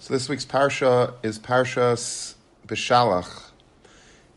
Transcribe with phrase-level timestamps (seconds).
[0.00, 2.34] So this week's parsha is Parshas
[2.68, 3.50] Beshalach.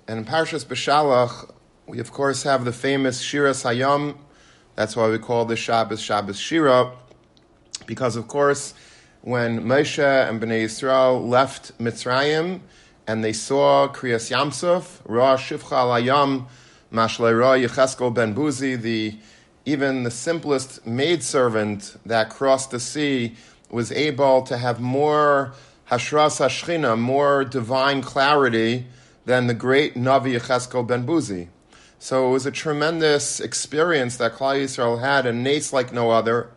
[0.08, 1.54] And in Parshas Beshalach,
[1.86, 4.18] we of course have the famous Shira Hayam.
[4.76, 6.92] That's why we call this Shabbos Shabbos Shira,
[7.86, 8.74] because of course,
[9.22, 12.62] when Moshe and Bnei Yisrael left Mitzrayim
[13.06, 16.48] and they saw Kriyas Yamsuf, Ra Shivcha Alayam,
[16.92, 19.16] Mashlei Ra Yecheskel Ben Buzi, the
[19.66, 23.36] even the simplest maidservant that crossed the sea
[23.72, 25.54] was able to have more
[25.90, 28.86] hashras hashchina, more divine clarity
[29.26, 31.48] than the great Navi Yecheskel ben Buzi.
[32.00, 36.50] So it was a tremendous experience that Klal Yisrael had, a nace like no other.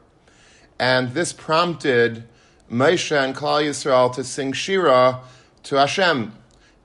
[0.79, 2.25] And this prompted
[2.71, 5.21] Moshe and Klal Yisrael to sing Shira
[5.65, 6.33] to Hashem.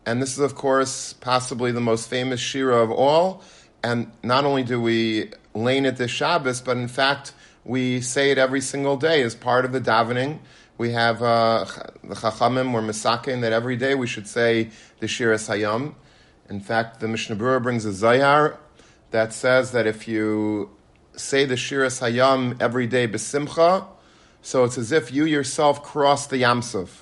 [0.05, 3.43] And this is, of course, possibly the most famous Shira of all.
[3.81, 8.37] And not only do we lane it this Shabbos, but in fact, we say it
[8.37, 10.39] every single day as part of the davening.
[10.77, 11.65] We have uh,
[12.03, 15.95] the Chachamim or Misakin that every day we should say the Shira Hayam.
[16.49, 18.57] In fact, the Mishnah Berurah brings a Zayar
[19.11, 20.69] that says that if you
[21.15, 23.85] say the Shira Hayam every day besimcha,
[24.41, 27.01] so it's as if you yourself cross the Yamsuf.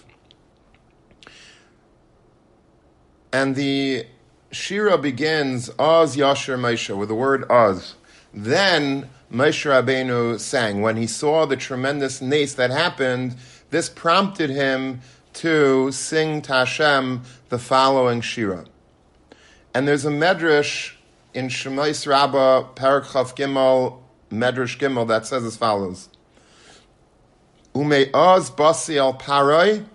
[3.32, 4.08] And the
[4.52, 7.96] Shira begins Oz Yasher Moshe with the word Oz.
[8.34, 10.82] Then Moshe Rabbeinu sang.
[10.82, 13.36] When he saw the tremendous nace that happened,
[13.70, 15.02] this prompted him
[15.34, 18.66] to sing to Hashem the following shira.
[19.74, 20.94] And there's a medrash
[21.34, 23.04] in Shemais Rabbah, Parak
[23.36, 24.00] Gimel,
[24.32, 26.10] Medrash Gimel, that says as follows.
[27.76, 29.86] Ume Ume'oz basi al parai.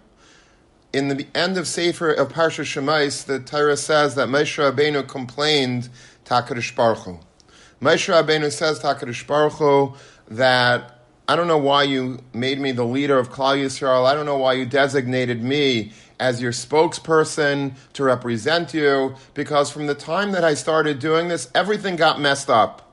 [0.93, 5.89] In the end of Sefer of Parsha Shemais, the Torah says that Moshe Rabbeinu complained
[6.27, 7.19] to HaKadosh Baruch Hu.
[7.83, 9.95] Moshe Rabbeinu says to HaKadosh Baruch Hu
[10.29, 14.07] that I don't know why you made me the leader of Klal Yisrael.
[14.07, 19.89] I don't know why you designated me as your spokesperson to represent you, because from
[19.89, 22.89] the time that I started doing this, everything got messed up.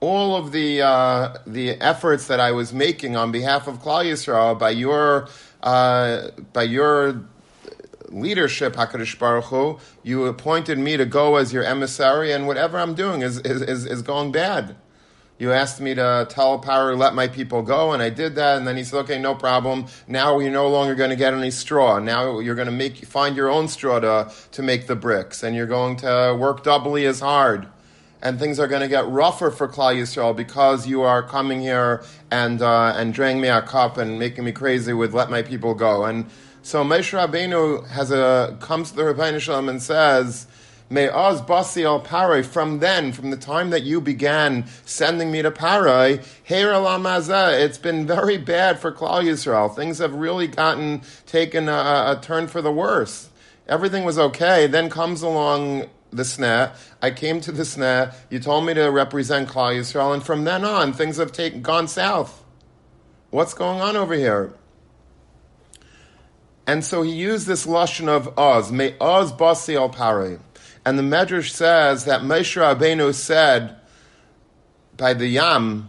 [0.00, 4.58] All of the uh, the efforts that I was making on behalf of Klal Yisrael
[4.58, 5.28] by your
[5.62, 7.28] uh, by your
[8.08, 12.94] leadership, Hakadosh Baruch Hu, you appointed me to go as your emissary, and whatever I'm
[12.94, 14.76] doing is, is, is, is going bad.
[15.38, 18.58] You asked me to tell Paro let my people go, and I did that.
[18.58, 19.86] And then he said, "Okay, no problem.
[20.08, 22.00] Now you're no longer going to get any straw.
[22.00, 25.54] Now you're going to make find your own straw to to make the bricks, and
[25.54, 27.68] you're going to work doubly as hard."
[28.20, 32.02] And things are going to get rougher for Klal Yisrael because you are coming here
[32.32, 35.74] and uh, and draining me a cup and making me crazy with let my people
[35.74, 36.04] go.
[36.04, 36.26] And
[36.68, 40.46] so Moshe Rabbeinu has a comes to the Rebbeinu Shalom and says,
[40.90, 45.40] "May Oz Basi al Parai." From then, from the time that you began sending me
[45.40, 49.74] to Parai, it's been very bad for Klal Yisrael.
[49.74, 53.30] Things have really gotten taken a, a turn for the worse.
[53.66, 54.66] Everything was okay.
[54.66, 56.70] Then comes along the sneh.
[57.00, 58.14] I came to the sneh.
[58.28, 62.44] You told me to represent Klal Yisrael, and from then on, things have gone south.
[63.30, 64.52] What's going on over here?
[66.68, 70.38] And so he used this lashon of Oz, may Oz basi al pare.
[70.84, 73.76] And the Medrash says that Moshe Rabbeinu said
[74.94, 75.88] by the Yam,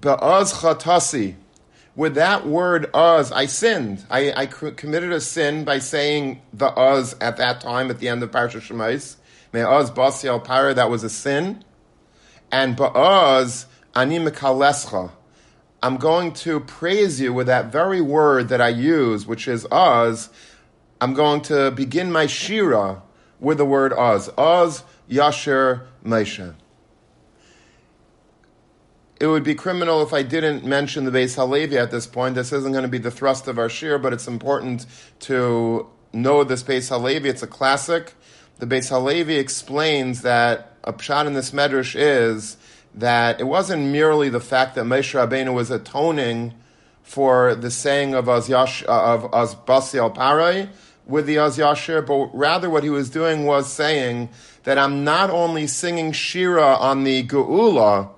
[0.00, 1.34] Ba'oz chatasi,
[1.94, 4.06] with that word Oz, I sinned.
[4.10, 8.22] I, I committed a sin by saying the Oz at that time at the end
[8.22, 9.16] of Parsha Shemais.
[9.52, 11.62] May Oz basi al pare, that was a sin.
[12.50, 15.10] And Ba'oz ani mekalescha.
[15.82, 20.28] I'm going to praise you with that very word that I use, which is Oz.
[21.00, 23.02] I'm going to begin my Shira
[23.40, 24.30] with the word Oz.
[24.38, 26.54] Oz Yasher Moshe.
[29.18, 32.36] It would be criminal if I didn't mention the Beis Halevi at this point.
[32.36, 34.86] This isn't going to be the thrust of our shir, but it's important
[35.20, 37.28] to know this Beis Halevi.
[37.28, 38.14] It's a classic.
[38.58, 42.56] The Beis Halevi explains that a pshat in this medrash is
[42.94, 46.54] that it wasn't merely the fact that Moshe Rabbeinu was atoning
[47.02, 50.68] for the saying of Az, Yash, uh, of Az Basi al Parai
[51.06, 54.28] with the Az Yashir, but rather what he was doing was saying
[54.64, 58.10] that I'm not only singing Shira on the Geula,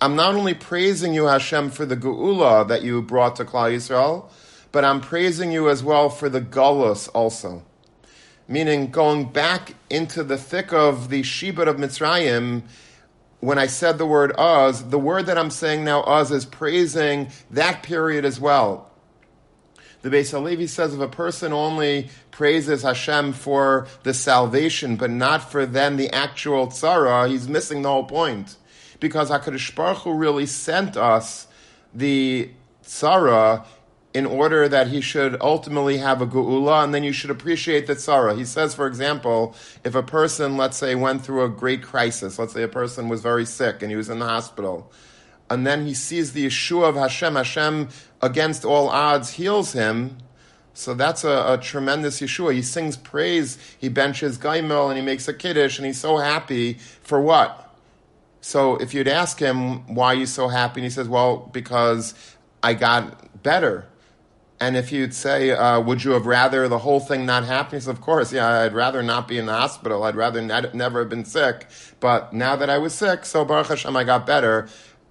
[0.00, 4.30] I'm not only praising you, Hashem, for the Geula that you brought to Klal Yisrael,
[4.72, 7.62] but I'm praising you as well for the Gullus also.
[8.46, 12.62] Meaning going back into the thick of the Shibud of Mitzrayim
[13.40, 17.30] when I said the word Oz, the word that I'm saying now, Oz, is praising
[17.50, 18.90] that period as well.
[20.02, 25.50] The Beis Halevi says if a person only praises Hashem for the salvation, but not
[25.50, 28.56] for then the actual tzara, he's missing the whole point.
[28.98, 31.48] Because HaKadosh Baruch Hu really sent us
[31.94, 32.50] the
[32.84, 33.66] tzara
[34.12, 37.94] in order that he should ultimately have a geula, and then you should appreciate the
[37.94, 38.36] tzara.
[38.36, 39.54] He says, for example,
[39.84, 43.22] if a person, let's say, went through a great crisis, let's say a person was
[43.22, 44.90] very sick and he was in the hospital,
[45.48, 47.88] and then he sees the Yeshua of Hashem, Hashem
[48.20, 50.18] against all odds heals him.
[50.74, 52.54] So that's a, a tremendous Yeshua.
[52.54, 56.74] He sings praise, he benches Gaimel, and he makes a Kiddush, and he's so happy
[57.02, 57.76] for what?
[58.40, 60.80] So if you'd ask him, why are you so happy?
[60.80, 62.14] And he says, well, because
[62.62, 63.86] I got better.
[64.60, 67.78] And if you'd say, uh, would you have rather the whole thing not happen?
[67.78, 70.02] He says, of course, yeah, I'd rather not be in the hospital.
[70.02, 71.66] I'd rather ne- never have been sick.
[71.98, 74.68] But now that I was sick, so Baruch Hashem, I got better.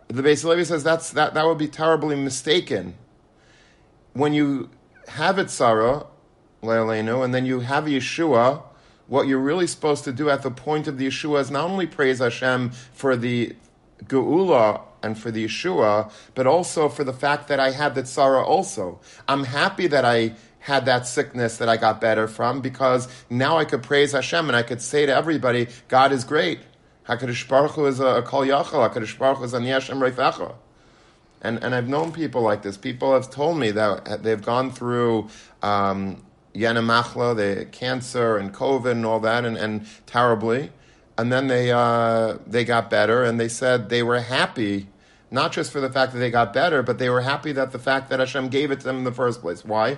[0.07, 2.93] The Beis Levi says that's, that, that would be terribly mistaken.
[4.13, 4.69] When you
[5.07, 6.05] have it, tzara,
[6.61, 8.61] Leilenu, and then you have Yeshua,
[9.07, 11.87] what you're really supposed to do at the point of the Yeshua is not only
[11.87, 13.55] praise Hashem for the
[14.05, 18.43] Geula and for the Yeshua, but also for the fact that I had that tzara
[18.43, 18.99] also.
[19.27, 23.65] I'm happy that I had that sickness that I got better from because now I
[23.65, 26.59] could praise Hashem and I could say to everybody, God is great.
[27.07, 28.89] HaKadosh Baruch Hu is a, kol yachal.
[28.89, 30.53] HaKadosh Baruch Hu is an yeshem reifecha.
[31.41, 32.77] And, and I've known people like this.
[32.77, 35.29] People have told me that they've gone through
[35.63, 36.23] um,
[36.53, 40.71] Yenamachla, the cancer and COVID and all that, and, and terribly
[41.19, 44.87] and then they uh, they got better, and they said they were happy,
[45.29, 47.79] not just for the fact that they got better, but they were happy that the
[47.79, 49.65] fact that Hashem gave it to them in the first place.
[49.65, 49.97] Why?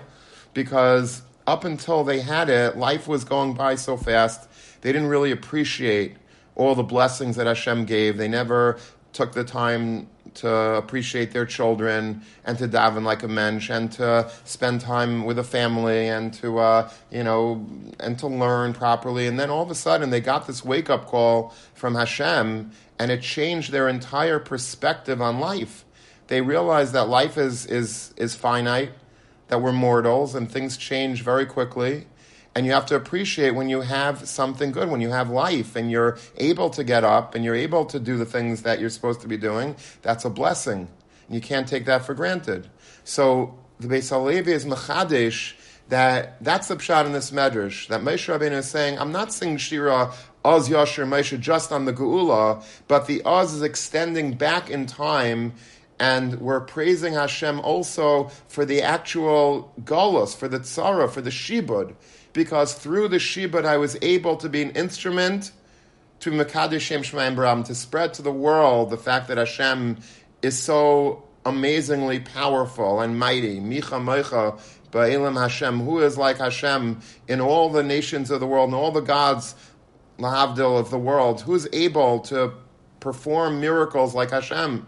[0.55, 4.49] Because up until they had it, life was going by so fast.
[4.81, 6.15] They didn't really appreciate
[6.55, 8.17] all the blessings that Hashem gave.
[8.17, 8.79] They never
[9.13, 14.31] took the time to appreciate their children and to daven like a mensch and to
[14.45, 17.65] spend time with a family and to uh, you know
[17.99, 21.05] and to learn properly and then all of a sudden they got this wake up
[21.05, 25.85] call from Hashem and it changed their entire perspective on life.
[26.27, 28.91] They realized that life is is is finite,
[29.47, 32.07] that we're mortals and things change very quickly
[32.53, 35.89] and you have to appreciate when you have something good, when you have life and
[35.89, 39.21] you're able to get up and you're able to do the things that you're supposed
[39.21, 39.75] to be doing.
[40.01, 40.89] That's a blessing.
[41.27, 42.67] And you can't take that for granted.
[43.05, 45.53] So the Beis Halevi is Machadish
[45.87, 49.57] that that's the pshat in this medrash that Moshe Rabbeinu is saying, I'm not saying
[49.57, 50.13] Shira
[50.43, 55.53] Oz Yasher Moshe just on the Geula, but the Oz is extending back in time
[55.99, 61.93] and we're praising Hashem also for the actual galus, for the tzara, for the shibud
[62.33, 65.51] because through the Shibud I was able to be an instrument
[66.21, 69.97] to Mekadesh Shem Shemayim to spread to the world the fact that Hashem
[70.41, 73.59] is so amazingly powerful and mighty.
[73.59, 74.59] Micha Moicha
[74.91, 78.91] Ba'ilim Hashem, who is like Hashem in all the nations of the world and all
[78.91, 79.55] the gods,
[80.19, 82.53] Lahavdil of the world, who's able to
[82.99, 84.85] perform miracles like Hashem.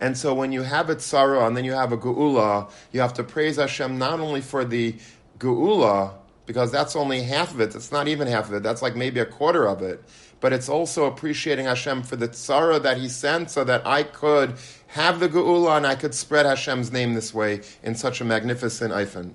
[0.00, 3.14] And so when you have a tzara and then you have a Geula, you have
[3.14, 4.94] to praise Hashem not only for the
[5.38, 6.14] geula,
[6.46, 7.72] because that's only half of it.
[7.72, 8.62] That's not even half of it.
[8.62, 10.02] That's like maybe a quarter of it.
[10.40, 14.54] But it's also appreciating Hashem for the tzara that He sent, so that I could
[14.88, 18.92] have the geula and I could spread Hashem's name this way in such a magnificent
[18.92, 19.32] eifin.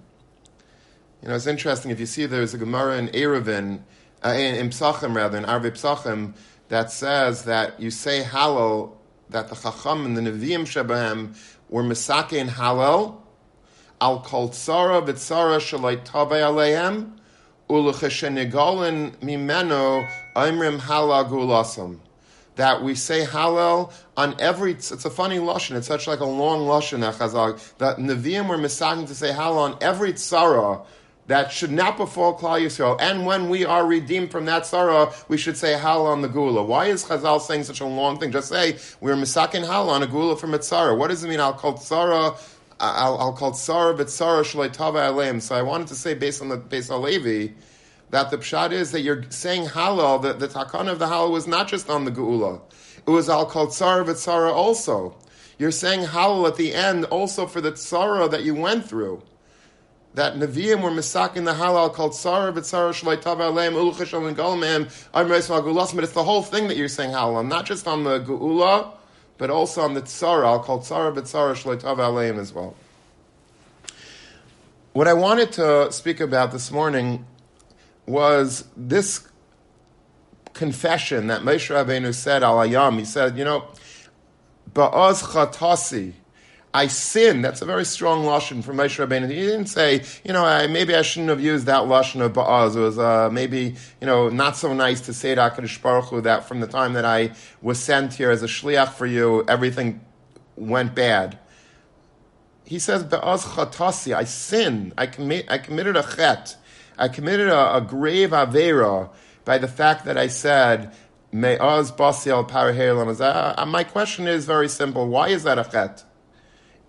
[1.22, 3.82] You know, it's interesting if you see there's a Gemara in Eruvin,
[4.24, 6.34] uh, in, in Psachim rather, in Arve Psachim,
[6.70, 8.94] that says that you say Hallel,
[9.30, 11.38] that the Chacham and the Nevi'im Shebahem
[11.70, 13.21] were Misake in Hallel,
[14.02, 17.12] al kol tzara v'tzara shalai tave aleihem
[17.70, 20.06] ulecheshenigolen mimeno
[20.36, 22.00] imrim halagulasam.
[22.56, 24.74] That we say Hallel on every.
[24.74, 25.78] It's a funny lashon.
[25.78, 27.00] It's such like a long lashon.
[27.78, 30.86] That Nevi'im were misaking to say Hallel on every tzara
[31.28, 32.98] that should not befall Klal Yisrael.
[33.00, 36.64] And when we are redeemed from that sorrow, we should say Hal on the Gula.
[36.64, 38.32] Why is Chazal saying such a long thing?
[38.32, 40.98] Just say we're misakin Hal on a Gula from a tzara.
[40.98, 41.40] What does it mean?
[41.40, 42.38] I'll call tzara
[42.82, 45.40] I'll, I'll call tsar b'tzara shalei tava aleim.
[45.40, 47.54] So I wanted to say, based on the Beis Halevi,
[48.10, 51.48] that the pshat is that you're saying Hallel, that the takana of the Hallel was
[51.48, 52.60] not just on the geula.
[53.06, 55.16] It was al called tsara v'tzara also.
[55.60, 59.22] You're saying Hallel at the end also for the tsara that you went through.
[60.16, 64.90] That Nevi'im were misaking the Hallel called tsara v'tzara shalei tava aleim uluchashal and galmem
[65.14, 68.94] I'm But it's the whole thing that you're saying Hallel, not just on the geula
[69.42, 70.46] but also on the tzara.
[70.46, 72.76] I'll call tzara b'tzara shleitav aleim as well.
[74.94, 77.26] What I wanted to speak about this morning
[78.06, 79.28] was this
[80.54, 83.00] confession that Moshe Rabbeinu said al Ayam.
[83.00, 83.66] He said, you know,
[84.76, 86.14] ba'az chatasi,
[86.74, 87.42] I sin.
[87.42, 89.28] That's a very strong lashon from Moshe Rabbeinu.
[89.30, 92.76] He didn't say, you know, I, maybe I shouldn't have used that lashon of ba'az.
[92.76, 96.22] It was uh, maybe, you know, not so nice to say to Hakadosh Baruch Hu
[96.22, 100.00] that from the time that I was sent here as a shliach for you, everything
[100.56, 101.40] went bad.
[102.64, 105.04] he says, Be'az chatasi, I sinned, I,
[105.50, 106.56] I committed a chet,
[106.98, 109.10] I committed a, a grave avera
[109.44, 110.94] by the fact that I said,
[111.34, 112.46] Me'az basi al
[113.22, 115.08] uh, My question is very simple.
[115.08, 116.06] Why is that a chet?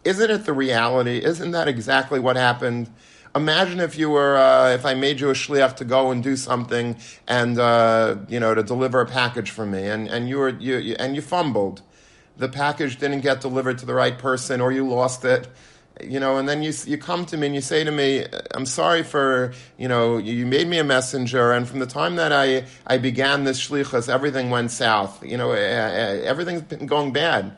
[0.04, 1.23] Isn't it the reality?
[1.23, 2.90] Isn't that exactly what happened?
[3.35, 6.37] Imagine if you were, uh, if I made you a shliach to go and do
[6.37, 10.50] something and, uh, you know, to deliver a package for me and, and you were,
[10.50, 11.82] you, you, and you fumbled.
[12.37, 15.49] The package didn't get delivered to the right person or you lost it
[16.00, 18.66] you know, and then you you come to me and you say to me, "I'm
[18.66, 22.64] sorry for you know you made me a messenger, and from the time that I
[22.87, 25.25] I began this shlichus, everything went south.
[25.25, 27.52] You know, everything's been going bad.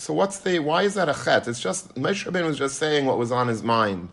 [0.00, 1.46] So what's the why is that a chet?
[1.46, 4.08] It's just Moshe Rabbeinu was just saying what was on his mind.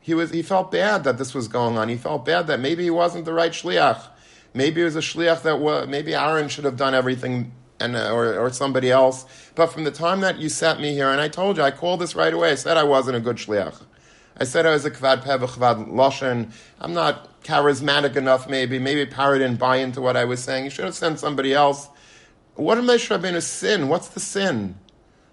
[0.00, 1.88] He was he felt bad that this was going on.
[1.88, 4.02] He felt bad that maybe he wasn't the right shliach.
[4.52, 8.10] Maybe it was a shliach that was, maybe Aaron should have done everything and uh,
[8.10, 9.26] or, or somebody else.
[9.54, 12.00] But from the time that you sent me here, and I told you, I called
[12.00, 12.50] this right away.
[12.50, 13.80] I said I wasn't a good shliach.
[14.38, 16.50] I said I was a kvad peh, kvad loshen.
[16.80, 18.80] I'm not charismatic enough, maybe.
[18.80, 20.64] Maybe Paro didn't buy into what I was saying.
[20.64, 21.88] You should have sent somebody else.
[22.56, 23.86] What did Moshe Rabbeinu sin?
[23.86, 24.74] What's the sin?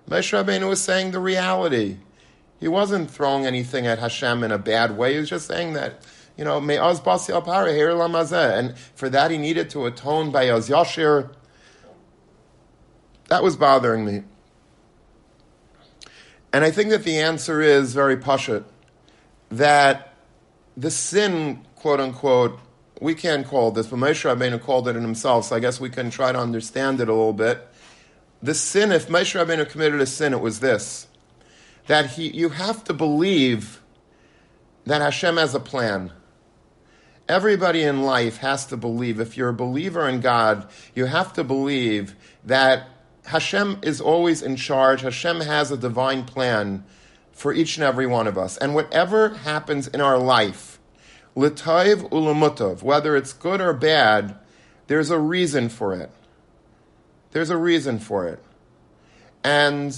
[0.10, 1.98] Moshe Rabbeinu was saying the reality.
[2.60, 5.14] He wasn't throwing anything at Hashem in a bad way.
[5.14, 6.02] He was just saying that,
[6.38, 7.72] you know, me'az basi al para,
[8.58, 11.34] and for that he needed to atone by az yashir,
[13.28, 14.24] that was bothering me.
[16.54, 18.64] And I think that the answer is very pashut
[19.50, 20.14] that
[20.78, 22.60] the sin, quote unquote,
[23.02, 25.90] we can't call this, but Moshe Rabbeinu called it in himself, so I guess we
[25.90, 27.68] can try to understand it a little bit.
[28.46, 31.08] The sin, if Moshe Rabbeinu committed a sin, it was this
[31.88, 33.82] that he, you have to believe
[34.86, 36.12] that Hashem has a plan.
[37.28, 41.44] Everybody in life has to believe, if you're a believer in God, you have to
[41.44, 42.88] believe that
[43.26, 45.02] Hashem is always in charge.
[45.02, 46.86] Hashem has a divine plan
[47.32, 48.58] for each and every one of us.
[48.58, 50.80] And whatever happens in our life,
[51.34, 54.38] l'taiv ulamutov, whether it's good or bad,
[54.86, 56.12] there's a reason for it.
[57.32, 58.44] There's a reason for it.
[59.44, 59.92] And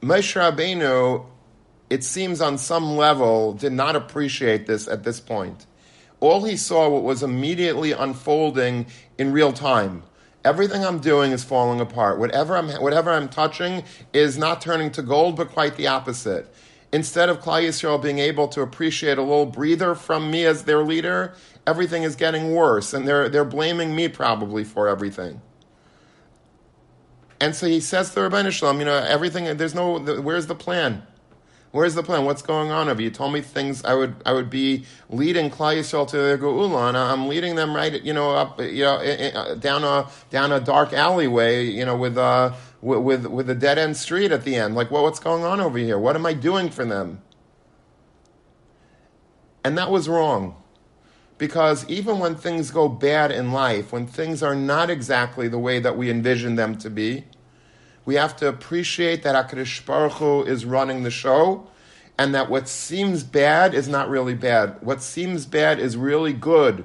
[0.00, 1.26] Moshe Rabbeinu,
[1.88, 5.66] it seems on some level, did not appreciate this at this point.
[6.20, 8.86] All he saw what was immediately unfolding
[9.18, 10.02] in real time
[10.44, 12.18] everything I'm doing is falling apart.
[12.18, 16.52] Whatever I'm, whatever I'm touching is not turning to gold, but quite the opposite.
[16.92, 20.82] Instead of Klal Yisrael being able to appreciate a little breather from me as their
[20.82, 21.34] leader,
[21.66, 25.40] everything is getting worse, and they're, they're blaming me probably for everything.
[27.40, 31.02] And so he says to Rabbi Shalom, you know, everything, there's no, where's the plan?
[31.72, 32.26] Where's the plan?
[32.26, 33.00] What's going on over?
[33.00, 36.88] You told me things I would I would be leading Klal Yisrael to their geula,
[36.88, 40.92] and I'm leading them right, you know, up, you know, down a down a dark
[40.92, 42.52] alleyway, you know, with uh
[42.82, 44.74] with with a dead end street at the end.
[44.74, 45.98] Like, well, what's going on over here?
[45.98, 47.22] What am I doing for them?
[49.64, 50.61] And that was wrong.
[51.42, 55.80] Because even when things go bad in life, when things are not exactly the way
[55.80, 57.24] that we envision them to be,
[58.04, 61.66] we have to appreciate that HaKadosh Baruch Hu is running the show
[62.16, 64.76] and that what seems bad is not really bad.
[64.82, 66.84] What seems bad is really good.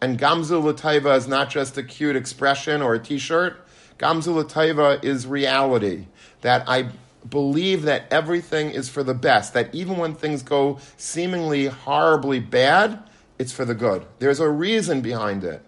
[0.00, 3.68] And Gamzu Lataiva is not just a cute expression or a t-shirt.
[3.98, 6.06] Gamzu Lataiva is reality.
[6.40, 6.88] That I
[7.28, 9.52] believe that everything is for the best.
[9.52, 13.02] That even when things go seemingly horribly bad,
[13.38, 14.04] it's for the good.
[14.18, 15.62] There's a reason behind it.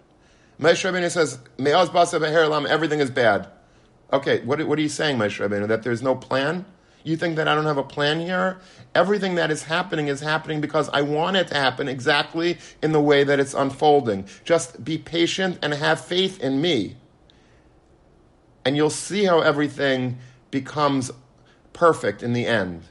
[0.59, 1.39] Moshe Rabbeinu says,
[2.69, 3.47] everything is bad.
[4.13, 5.67] Okay, what, what are you saying, Moshe Rabbeinu?
[5.67, 6.65] That there's no plan?
[7.03, 8.59] You think that I don't have a plan here?
[8.93, 13.01] Everything that is happening is happening because I want it to happen exactly in the
[13.01, 14.27] way that it's unfolding.
[14.43, 16.97] Just be patient and have faith in me.
[18.63, 20.19] And you'll see how everything
[20.51, 21.09] becomes
[21.73, 22.83] perfect in the end.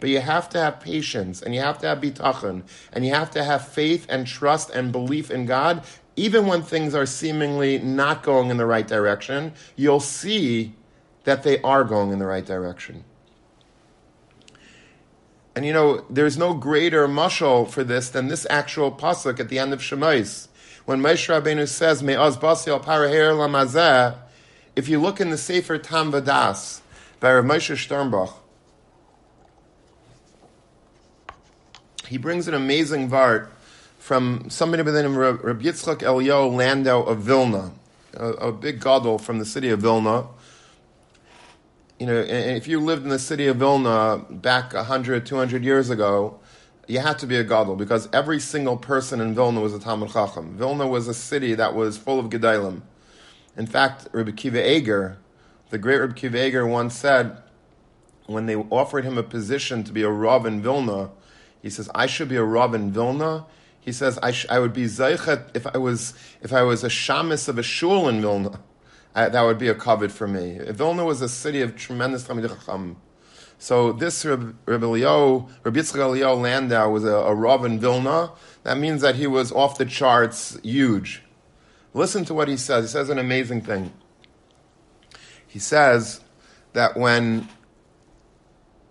[0.00, 2.62] But you have to have patience and you have to have bitachon
[2.92, 5.84] and you have to have faith and trust and belief in God
[6.18, 10.74] even when things are seemingly not going in the right direction, you'll see
[11.22, 13.04] that they are going in the right direction.
[15.54, 19.60] And you know, there's no greater mushal for this than this actual pasuk at the
[19.60, 20.48] end of Shemais.
[20.86, 24.16] When Moshe Rabbeinu says, Me'az basi al paraher lamazeh,
[24.74, 26.80] if you look in the Sefer Taam Vodaas
[27.20, 28.34] by Rav Moshe Sternbuch,
[32.08, 33.48] he brings an amazing vart
[33.98, 37.72] from somebody by the name of Rabbi Yitzchak Elio Landau of Vilna,
[38.14, 40.26] a, a big gadol from the city of Vilna.
[41.98, 46.38] You know, if you lived in the city of Vilna back 100, 200 years ago,
[46.86, 50.10] you had to be a gadol because every single person in Vilna was a Talmud
[50.10, 50.56] Chacham.
[50.56, 52.80] Vilna was a city that was full of gedalim.
[53.56, 55.18] In fact, Rabbi Akiva Eger,
[55.68, 57.42] the great Rabbi Akiva Eger once said
[58.26, 61.10] when they offered him a position to be a Rav in Vilna,
[61.62, 63.46] he says, I should be a Rav in Vilna.
[63.80, 66.88] He says, I, sh- I would be Zeichet if I was if I was a
[66.88, 68.60] shamus of a shul in Vilna.
[69.14, 70.58] I, that would be a covet for me.
[70.58, 72.96] Vilna was a city of tremendous Talmid Chacham.
[73.58, 78.30] So this Rabbi Elio, Rabbi Yitzchak Landau was a, a Rav in Vilna.
[78.62, 81.22] That means that he was off the charts, huge.
[81.94, 82.84] Listen to what he says.
[82.84, 83.92] He says an amazing thing.
[85.46, 86.20] He says
[86.74, 87.48] that when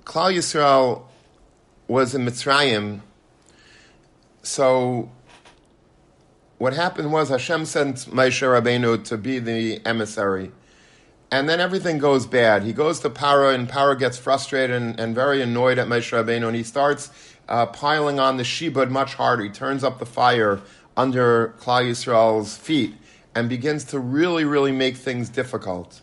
[0.03, 1.06] Klal Yisrael
[1.87, 3.01] was in Mitzrayim,
[4.43, 5.11] so
[6.57, 10.51] what happened was Hashem sent Moshe Rabbeinu to be the emissary.
[11.29, 12.63] And then everything goes bad.
[12.63, 16.47] He goes to Paro, and Paro gets frustrated and, and very annoyed at Moshe Rabbeinu,
[16.47, 17.11] and he starts
[17.49, 19.43] uh, piling on the shibud much harder.
[19.43, 20.61] He turns up the fire
[20.95, 22.95] under Klal Yisrael's feet
[23.35, 26.01] and begins to really, really make things difficult.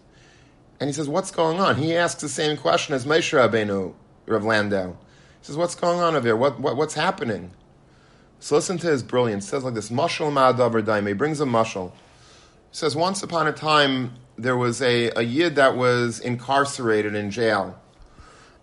[0.79, 3.95] And he says, "What's going on?" He asks the same question as Moshe Rabbeinu,
[4.27, 4.97] Rav Landau.
[5.45, 6.37] He says, "What's going on over here?
[6.37, 7.51] What, what, what's happening?"
[8.41, 9.47] So listen to his brilliance.
[9.47, 11.91] Says like this: "Mashal ma'adavar daime." He brings a mashal.
[11.91, 11.99] He
[12.79, 17.79] says, "Once upon a time, there was a, a yid that was incarcerated in jail."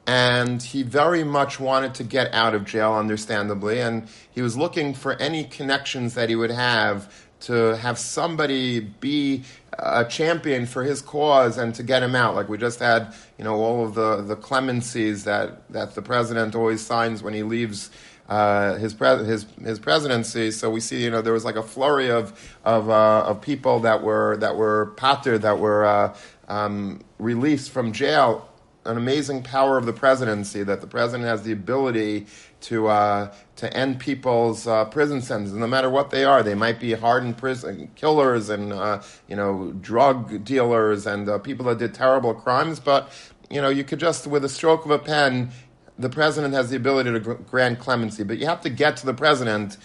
[0.08, 4.96] and he very much wanted to get out of jail, understandably, and he was looking
[4.96, 9.44] for any connections that he would have to have somebody be
[9.80, 12.36] a champion for his cause and to get him out.
[12.36, 16.56] Like we just had, you know, all of the, the clemencies that, that the president
[16.56, 17.90] always signs when he leaves
[18.30, 20.52] uh, his, pre- his, his presidency.
[20.52, 23.80] So we see, you know, there was like a flurry of, of, uh, of people
[23.82, 26.16] that were, that were pater, that were uh,
[26.48, 28.48] um, released from jail
[28.86, 32.26] an amazing power of the presidency that the president has the ability
[32.62, 36.44] to uh, to end people's uh, prison sentences, no matter what they are.
[36.44, 41.66] They might be hardened prison killers and uh, you know drug dealers and uh, people
[41.66, 43.12] that did terrible crimes, but
[43.50, 45.52] you know you could just with a stroke of a pen,
[45.98, 48.24] the president has the ability to grant clemency.
[48.24, 49.78] But you have to get to the president.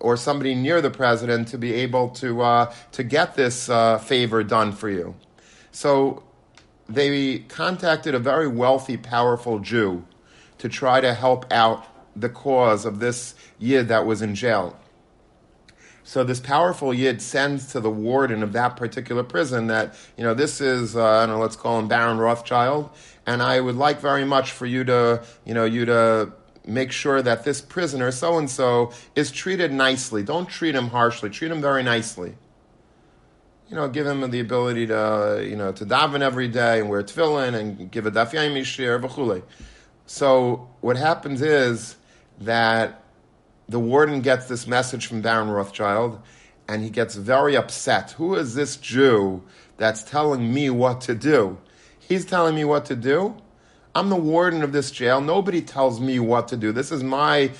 [0.00, 4.42] Or somebody near the president to be able to uh, to get this uh, favor
[4.42, 5.14] done for you.
[5.70, 6.24] So
[6.88, 10.04] they contacted a very wealthy, powerful Jew
[10.58, 14.78] to try to help out the cause of this yid that was in jail.
[16.02, 20.34] So this powerful yid sends to the warden of that particular prison that you know
[20.34, 22.90] this is uh, I don't know let's call him Baron Rothschild,
[23.26, 26.32] and I would like very much for you to you know you to
[26.66, 30.22] make sure that this prisoner so and so is treated nicely.
[30.22, 31.30] Don't treat him harshly.
[31.30, 32.34] Treat him very nicely
[33.68, 37.02] you know, give him the ability to, you know, to daven every day and wear
[37.02, 39.42] tefillin and give a daf yomi v'chule.
[40.06, 41.96] So what happens is
[42.44, 43.02] that
[43.68, 46.20] the warden gets this message from Baron Rothschild,
[46.68, 48.12] and he gets very upset.
[48.12, 49.42] Who is this Jew
[49.76, 51.58] that's telling me what to do?
[51.98, 53.36] He's telling me what to do.
[53.94, 55.20] I'm the warden of this jail.
[55.20, 56.72] Nobody tells me what to do.
[56.72, 57.52] This is my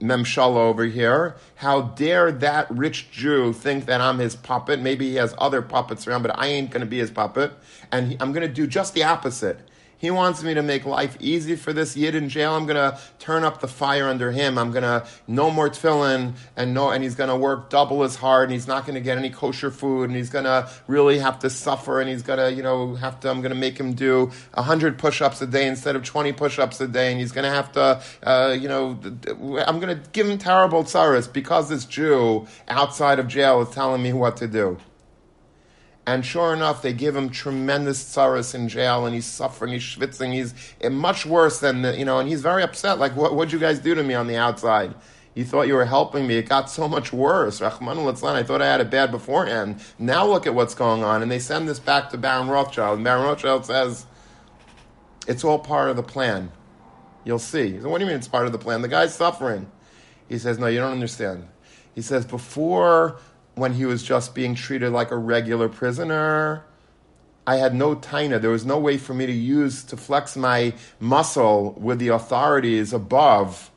[0.00, 1.36] memshala over here.
[1.56, 4.80] How dare that rich Jew think that I'm his puppet?
[4.80, 7.52] Maybe he has other puppets around, but I ain't going to be his puppet.
[7.92, 9.60] And he, I'm going to do just the opposite.
[9.98, 12.54] He wants me to make life easy for this yid in jail.
[12.54, 14.56] I'm going to turn up the fire under him.
[14.56, 18.14] I'm going to no more tefillin and no, and he's going to work double as
[18.14, 21.18] hard and he's not going to get any kosher food and he's going to really
[21.18, 23.78] have to suffer and he's going to, you know, have to, I'm going to make
[23.78, 27.44] him do 100 push-ups a day instead of 20 push-ups a day and he's going
[27.44, 29.00] to have to, uh, you know,
[29.66, 34.00] I'm going to give him terrible tsaris because this Jew outside of jail is telling
[34.00, 34.78] me what to do.
[36.08, 40.32] And sure enough, they give him tremendous tsaras in jail, and he's suffering, he's schwitzing,
[40.32, 42.98] he's eh, much worse than, the, you know, and he's very upset.
[42.98, 44.94] Like, what, what'd you guys do to me on the outside?
[45.34, 46.36] You thought you were helping me.
[46.36, 47.60] It got so much worse.
[47.60, 49.84] Rahman al I thought I had it bad beforehand.
[49.98, 51.20] Now look at what's going on.
[51.20, 52.96] And they send this back to Baron Rothschild.
[52.96, 54.06] And Baron Rothschild says,
[55.26, 56.50] it's all part of the plan.
[57.26, 57.72] You'll see.
[57.72, 58.80] Said, what do you mean it's part of the plan?
[58.80, 59.70] The guy's suffering.
[60.26, 61.46] He says, no, you don't understand.
[61.94, 63.20] He says, before
[63.58, 66.64] when he was just being treated like a regular prisoner.
[67.46, 68.40] I had no taina.
[68.40, 72.92] There was no way for me to use to flex my muscle with the authorities
[72.92, 73.70] above.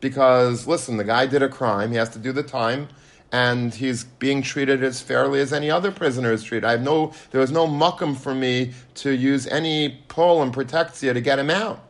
[0.00, 1.90] Because listen, the guy did a crime.
[1.90, 2.88] He has to do the time,
[3.30, 6.64] and he's being treated as fairly as any other prisoner is treated.
[6.64, 7.12] I have no.
[7.30, 11.50] There was no muckum for me to use any pull and protectia to get him
[11.50, 11.84] out.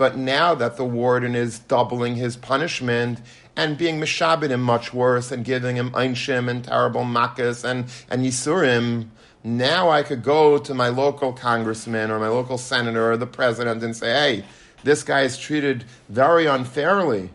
[0.00, 3.20] But now that the warden is doubling his punishment,
[3.54, 8.24] and being mishabed him much worse and giving him einshim and terrible makas and, and
[8.24, 9.08] yisurim,
[9.44, 13.82] now I could go to my local congressman or my local senator or the president
[13.82, 14.44] and say, hey,
[14.84, 17.28] this guy is treated very unfairly.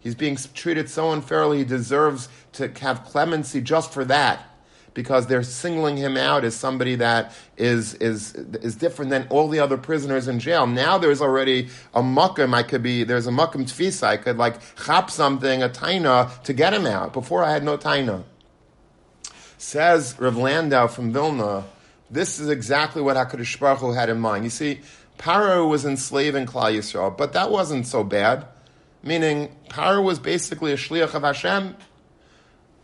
[0.00, 4.47] He's being treated so unfairly, he deserves to have clemency just for that
[4.98, 9.60] because they're singling him out as somebody that is is is different than all the
[9.60, 10.66] other prisoners in jail.
[10.66, 12.52] Now there's already a mukim.
[12.52, 14.02] I could be there's a mukim tfisa.
[14.02, 17.12] I could like chop something a taina to get him out.
[17.12, 18.24] Before I had no taina.
[19.56, 21.62] Says Rav Landau from Vilna.
[22.10, 24.42] This is exactly what Hakadosh Baruch Hu had in mind.
[24.42, 24.80] You see,
[25.16, 28.46] Paro was enslaving Klal Yisrael, but that wasn't so bad.
[29.04, 31.76] Meaning, Paro was basically a shliach of Hashem.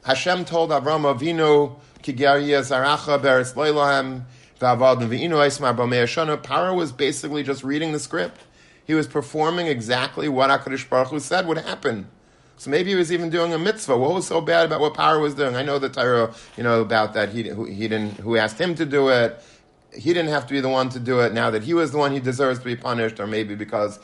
[0.05, 4.25] Hashem told Avram Avinu, "Kigeria zaracha beres loilahem
[4.61, 8.43] v'avad v'inu eismar b'mei Paro was basically just reading the script.
[8.87, 12.09] He was performing exactly what Hakadosh Baruch Hu said would happen.
[12.59, 13.97] So maybe he was even doing a mitzvah.
[13.97, 15.57] What was so bad about what Paro was doing?
[15.57, 17.31] I know the Torah, you know, about that.
[17.31, 19.43] He, who, he didn't, who asked him to do it.
[19.97, 21.33] He didn't have to be the one to do it.
[21.33, 23.99] Now that he was the one, he deserves to be punished, or maybe because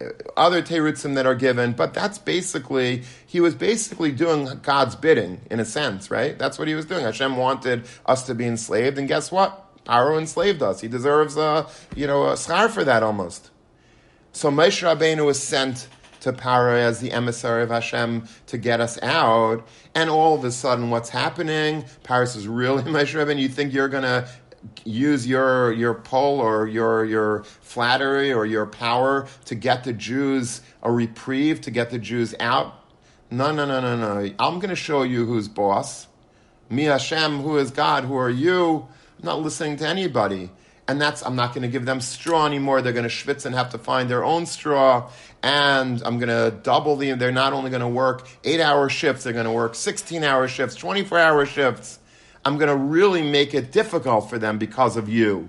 [0.00, 1.72] uh, other terutzim that are given.
[1.72, 6.38] But that's basically he was basically doing God's bidding in a sense, right?
[6.38, 7.04] That's what he was doing.
[7.04, 9.60] Hashem wanted us to be enslaved, and guess what?
[9.84, 10.80] Paro enslaved us.
[10.80, 13.50] He deserves a you know a schar for that almost.
[14.32, 15.88] So Moshe Rabbeinu was sent
[16.24, 19.66] to Paro as the emissary of Hashem to get us out.
[19.94, 21.84] And all of a sudden, what's happening?
[22.02, 23.40] Paris is really Moshe Rabbeinu.
[23.40, 24.28] You think you're to
[24.84, 30.62] use your your pull or your your flattery or your power to get the Jews
[30.82, 32.74] a reprieve, to get the Jews out?
[33.30, 34.34] No, no, no, no, no.
[34.38, 36.06] I'm going to show you who's boss.
[36.70, 38.04] Me Hashem, who is God?
[38.04, 38.86] Who are you?
[39.18, 40.50] I'm not listening to anybody
[40.86, 42.82] and that's I'm not going to give them straw anymore.
[42.82, 45.10] They're going to schwitz and have to find their own straw,
[45.42, 47.12] and I'm going to double the.
[47.12, 50.46] They're not only going to work eight hour shifts, they're going to work sixteen hour
[50.48, 51.98] shifts, twenty four hour shifts.
[52.44, 55.48] I'm going to really make it difficult for them because of you.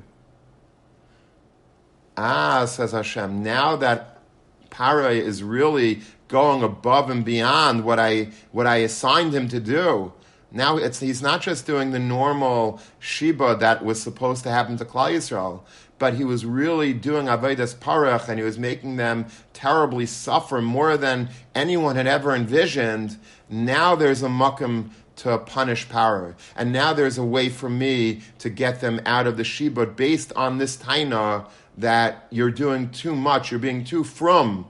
[2.17, 3.43] Ah, says Hashem.
[3.43, 4.21] Now that
[4.69, 10.13] Para is really going above and beyond what I what I assigned him to do.
[10.51, 15.11] Now he's not just doing the normal shiba that was supposed to happen to Klal
[15.11, 15.63] Yisrael,
[15.99, 20.95] but he was really doing avodas parach, and he was making them terribly suffer more
[20.95, 23.17] than anyone had ever envisioned.
[23.49, 28.49] Now there's a mukim to punish Paro, and now there's a way for me to
[28.49, 31.47] get them out of the shiba based on this taina
[31.77, 34.67] that you're doing too much, you're being too from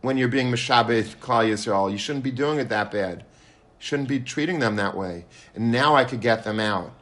[0.00, 1.90] when you're being mishabed Klal Yisrael.
[1.90, 3.20] You shouldn't be doing it that bad.
[3.20, 3.24] You
[3.78, 5.26] Shouldn't be treating them that way.
[5.54, 6.92] And now I could get them out.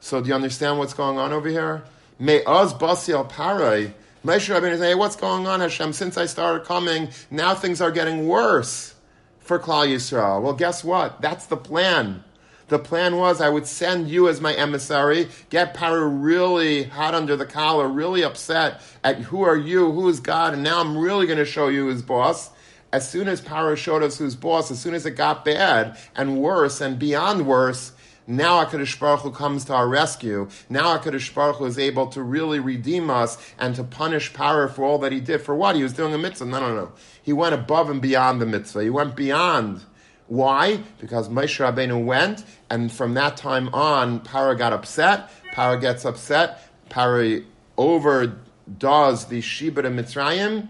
[0.00, 1.84] So do you understand what's going on over here?
[2.18, 3.92] May us basiel parai.
[4.24, 5.92] Moshe Rabbeinu say, hey, what's going on, Hashem?
[5.92, 8.94] Since I started coming, now things are getting worse
[9.40, 10.42] for Klal Yisrael.
[10.42, 11.20] Well, guess what?
[11.20, 12.24] That's the plan.
[12.68, 17.36] The plan was I would send you as my emissary, get Paro really hot under
[17.36, 21.26] the collar, really upset at who are you, who is God, and now I'm really
[21.26, 22.50] going to show you his boss
[22.92, 26.40] as soon as Paro showed us who's boss, as soon as it got bad and
[26.40, 27.92] worse and beyond worse,
[28.30, 30.48] now HaKadosh Baruch Hu comes to our rescue.
[30.68, 34.84] Now HaKadosh Baruch Hu is able to really redeem us and to punish Paro for
[34.84, 35.40] all that he did.
[35.42, 35.76] For what?
[35.76, 36.46] He was doing a mitzvah.
[36.46, 36.92] No, no, no.
[37.22, 38.82] He went above and beyond the mitzvah.
[38.82, 39.82] He went beyond.
[40.28, 40.80] Why?
[41.00, 45.30] Because Moshe Rabbeinu went, and from that time on, Paro got upset.
[45.52, 46.68] Paro gets upset.
[46.88, 47.44] Paro
[47.76, 50.68] overdoes the Shibud of Mitzrayim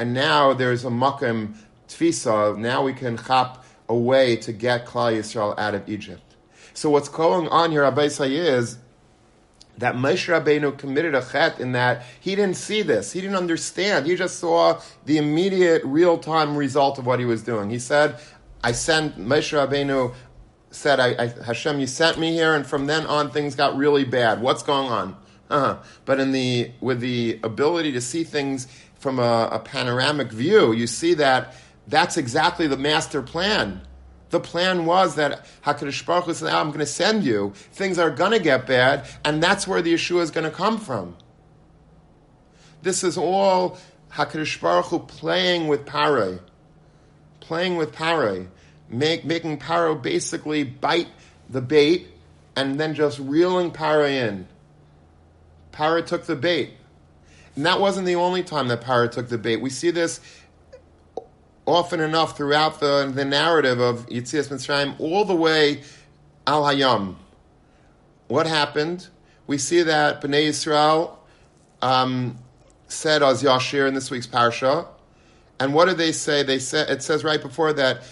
[0.00, 1.54] and now there's a makim
[1.86, 2.56] tfisa.
[2.56, 6.29] Now we can chop a way to get Klal Yisrael out of Egypt.
[6.80, 8.78] So what's going on here, Abay is
[9.76, 14.06] that Moshe Rabbeinu committed a chet in that he didn't see this, he didn't understand.
[14.06, 17.68] He just saw the immediate, real-time result of what he was doing.
[17.68, 18.18] He said,
[18.64, 20.14] "I sent Moshe Rabbeinu."
[20.70, 24.04] Said, I, I, Hashem, you sent me here, and from then on things got really
[24.04, 24.40] bad.
[24.40, 25.16] What's going on?
[25.50, 25.82] Uh-huh.
[26.06, 30.86] But in the with the ability to see things from a, a panoramic view, you
[30.86, 31.54] see that
[31.88, 33.82] that's exactly the master plan.
[34.30, 37.52] The plan was that Hakadosh Baruch Hu said, ah, "I'm going to send you.
[37.72, 40.78] Things are going to get bad, and that's where the Yeshua is going to come
[40.78, 41.16] from."
[42.82, 43.78] This is all
[44.12, 46.40] Hakadosh Baruch Hu playing with Pare,
[47.40, 48.46] playing with Pare,
[48.88, 51.08] make, making Paro basically bite
[51.48, 52.08] the bait,
[52.56, 54.46] and then just reeling Pare in.
[55.72, 56.74] Paro took the bait.
[57.56, 59.56] And that wasn't the only time that Paro took the bait.
[59.56, 60.20] We see this
[61.66, 65.82] often enough throughout the, the narrative of Yitzias Mitzrayim, all the way
[66.46, 67.16] Al Hayam.
[68.28, 69.08] What happened?
[69.46, 71.16] We see that Bnei Yisrael
[71.82, 72.38] um,
[72.88, 74.86] said Az Yashir in this week's parsha,
[75.58, 76.42] and what did they say?
[76.42, 78.02] They said it says right before that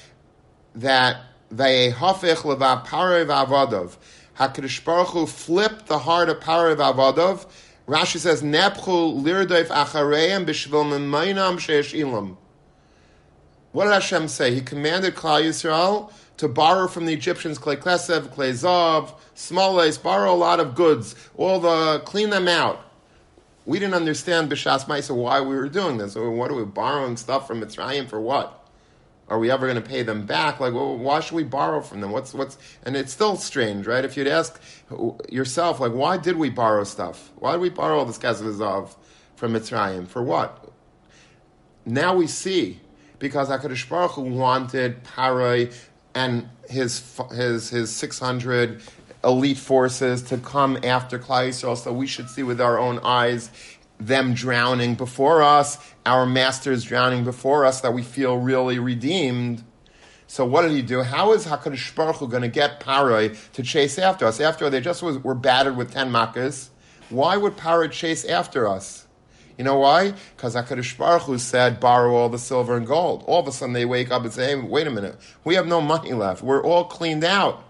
[0.75, 1.23] that
[1.55, 3.97] Vayehafich leva Paro v'avadov.
[4.37, 7.47] Hakadosh Baruch Hu flipped the heart of Paro v'avadov
[7.89, 12.37] Rashi says, Nepchu lirdoif achareim b'shvil memainam sheish.
[13.79, 14.53] What did Hashem say?
[14.53, 20.35] He commanded Klal Yisrael to borrow from the Egyptians clay klesev, clay zav, borrow a
[20.35, 22.81] lot of goods, all the clean them out.
[23.67, 26.17] We didn't understand Bishas ma'isa why we were doing this.
[26.17, 28.21] What are we borrowing stuff from Mitzrayim for?
[28.21, 28.69] What?
[29.29, 30.59] Are we ever going to pay them back?
[30.59, 32.11] Like, well, why should we borrow from them?
[32.11, 32.59] What's what's?
[32.83, 34.05] And it's still strange, right?
[34.05, 34.61] If you'd ask
[35.31, 37.31] yourself, like, why did we borrow stuff?
[37.37, 38.97] Why did we borrow all this kazav
[39.37, 40.69] from Mitzrayim for what?
[41.87, 42.81] Now we see
[43.19, 45.75] because Hakadosh Baruch Hu wanted Parai
[46.15, 47.03] and his
[47.33, 48.81] his his six hundred
[49.25, 53.51] elite forces to come after Klal Yisrael, so we should see with our own eyes
[53.99, 55.77] them drowning before us,
[56.07, 59.65] our masters drowning before us, that we feel really redeemed.
[60.29, 61.03] So what did he do?
[61.03, 64.41] How is Hakadosh Baruch Hu going to get Parai to chase after us?
[64.41, 66.69] After they just was, were battered with ten makas.
[67.09, 69.08] Why would Parai chase after us?
[69.59, 70.15] You know why?
[70.37, 73.75] Because Hakadosh Baruch Hu said, "Borrow all the silver and gold." All of a sudden,
[73.75, 76.43] they wake up and say, "Hey, wait a minute, we have no money left.
[76.43, 77.63] We're all cleaned out.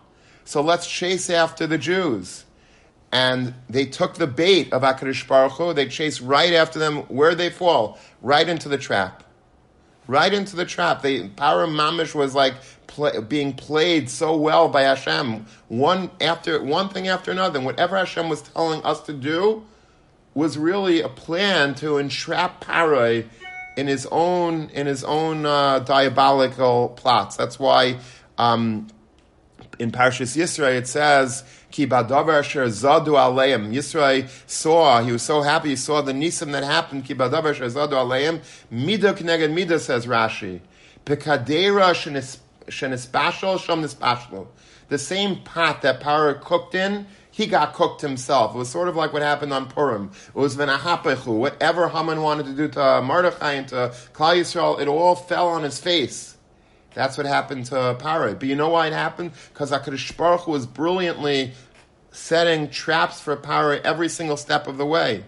[0.44, 2.44] So let's chase after the Jews."
[3.10, 5.72] and they took the bait of Akadosh Baruch Hu.
[5.72, 6.98] They chased right after them.
[7.08, 7.98] Where they fall?
[8.20, 9.24] Right into the trap.
[10.06, 11.02] Right into the trap.
[11.02, 12.54] They power mamish was like
[12.86, 15.46] play, being played so well by Hashem.
[15.68, 17.58] One after one thing after another.
[17.58, 19.64] And whatever Hashem was telling us to do
[20.38, 23.26] was really a plan to entrap Parai
[23.76, 27.36] in his own in his own uh, diabolical plots.
[27.36, 27.98] That's why
[28.38, 28.86] um,
[29.80, 33.74] in Parshas Yisrael it says Ki badavar asher zadu aleim.
[33.74, 37.04] Yisrael saw, he was so happy, he saw the nisim that happened.
[37.04, 38.40] Ki badavar asher zadu aleim.
[38.70, 40.60] Mida kneged mida, says Rashi.
[41.04, 41.94] Pekadera
[42.68, 44.46] shenispashal shom nispashlo.
[44.88, 48.52] The same pot that Parah cooked in, he got cooked himself.
[48.52, 50.10] It was sort of like what happened on Purim.
[50.26, 51.38] It was venahapechu.
[51.38, 55.62] Whatever Haman wanted to do to Mordechai and to Klal Yisrael, it all fell on
[55.62, 56.36] his face.
[56.94, 58.36] That's what happened to Parah.
[58.36, 59.30] But you know why it happened?
[59.50, 61.52] Because HaKadosh Baruch was brilliantly
[62.10, 65.22] setting traps for Parah every single step of the way.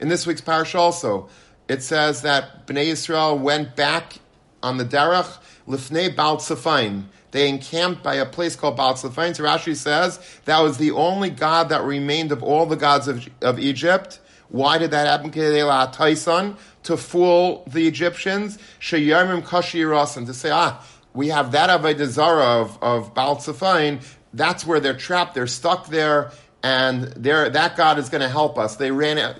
[0.00, 1.28] In this week's parish also,
[1.68, 4.14] it says that Bnei Yisrael went back
[4.60, 5.38] on the Derech
[5.68, 7.04] Lifnei Tzafain.
[7.34, 8.94] They encamped by a place called Baal.
[8.94, 13.28] So Rashi says that was the only God that remained of all the gods of,
[13.42, 14.20] of Egypt.
[14.50, 15.32] Why did that happen?
[15.32, 18.56] To fool the Egyptians.
[18.80, 24.00] To say, ah, we have that Avodah Zara of, of Baal Tzafain,
[24.32, 26.30] that's where they're trapped, they're stuck there,
[26.62, 28.76] and that God is going to help us.
[28.76, 29.34] They ran out,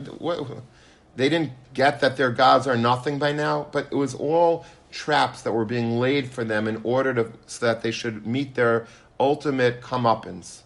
[1.15, 5.43] they didn't get that their gods are nothing by now, but it was all traps
[5.43, 8.87] that were being laid for them in order to, so that they should meet their
[9.19, 10.63] ultimate comeuppance.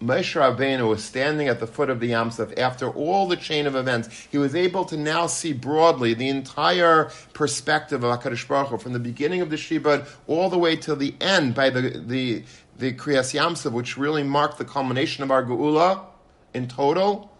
[0.00, 3.66] Moshe Rabbeinu was standing at the foot of the Yam Suf after all the chain
[3.66, 4.28] of events.
[4.30, 8.92] He was able to now see broadly the entire perspective of Hakadosh Baruch Hu, from
[8.92, 12.44] the beginning of the Shibud all the way till the end by the the
[12.78, 16.04] the Kriyas Yam Suf, which really marked the culmination of our Geula
[16.52, 17.32] in total.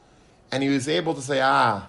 [0.50, 1.88] And he was able to say, "Ah,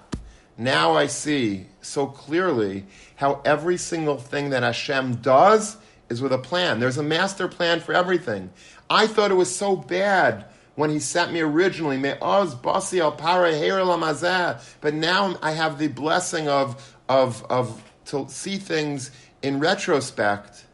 [0.57, 5.77] now I see so clearly how every single thing that Hashem does."
[6.09, 6.79] Is with a plan.
[6.79, 8.49] There's a master plan for everything.
[8.89, 11.97] I thought it was so bad when he sent me originally.
[11.99, 12.21] But
[14.93, 20.65] now I have the blessing of, of, of to see things in retrospect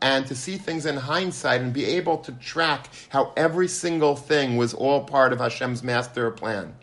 [0.00, 4.56] and to see things in hindsight and be able to track how every single thing
[4.56, 6.74] was all part of Hashem's master plan.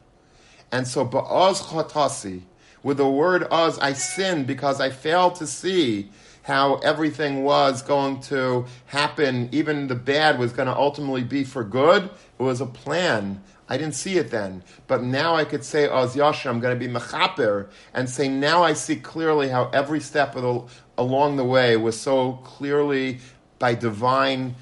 [0.73, 2.41] And so ba'oz chatasi,
[2.81, 6.09] with the word oz, I sinned because I failed to see
[6.41, 11.63] how everything was going to happen, even the bad was going to ultimately be for
[11.63, 12.05] good.
[12.05, 13.43] It was a plan.
[13.69, 14.63] I didn't see it then.
[14.87, 18.63] But now I could say, Oz Yasha, I'm going to be mechaper, and say, now
[18.63, 20.63] I see clearly how every step the,
[20.97, 23.19] along the way was so clearly
[23.59, 24.55] by divine,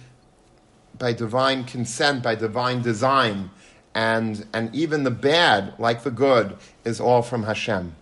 [0.99, 3.49] by divine consent, by divine design.
[3.93, 7.95] And, and even the bad, like the good, is all from Hashem.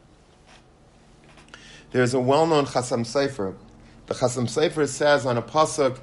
[1.92, 3.56] There's a well-known Chasam Sofer.
[4.06, 5.98] the Chasam Sofer says on a pasuk,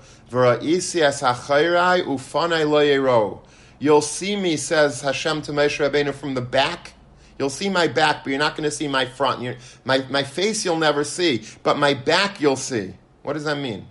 [3.78, 6.94] You'll see me, says Hashem to Moshe Rabbeinu, from the back.
[7.38, 9.56] You'll see my back, but you're not going to see my front.
[9.84, 12.94] My, my face you'll never see, but my back you'll see.
[13.22, 13.86] What does that mean?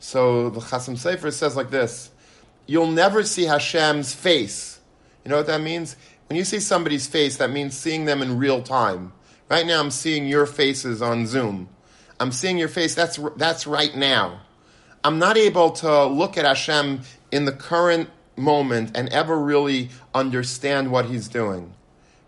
[0.00, 2.10] So the Chasam Sofer says like this
[2.66, 4.79] You'll never see Hashem's face.
[5.24, 5.96] You know what that means?
[6.28, 9.12] When you see somebody's face, that means seeing them in real time.
[9.50, 11.68] Right now, I'm seeing your faces on Zoom.
[12.20, 12.94] I'm seeing your face.
[12.94, 14.40] That's, that's right now.
[15.02, 17.00] I'm not able to look at Hashem
[17.32, 21.74] in the current moment and ever really understand what He's doing.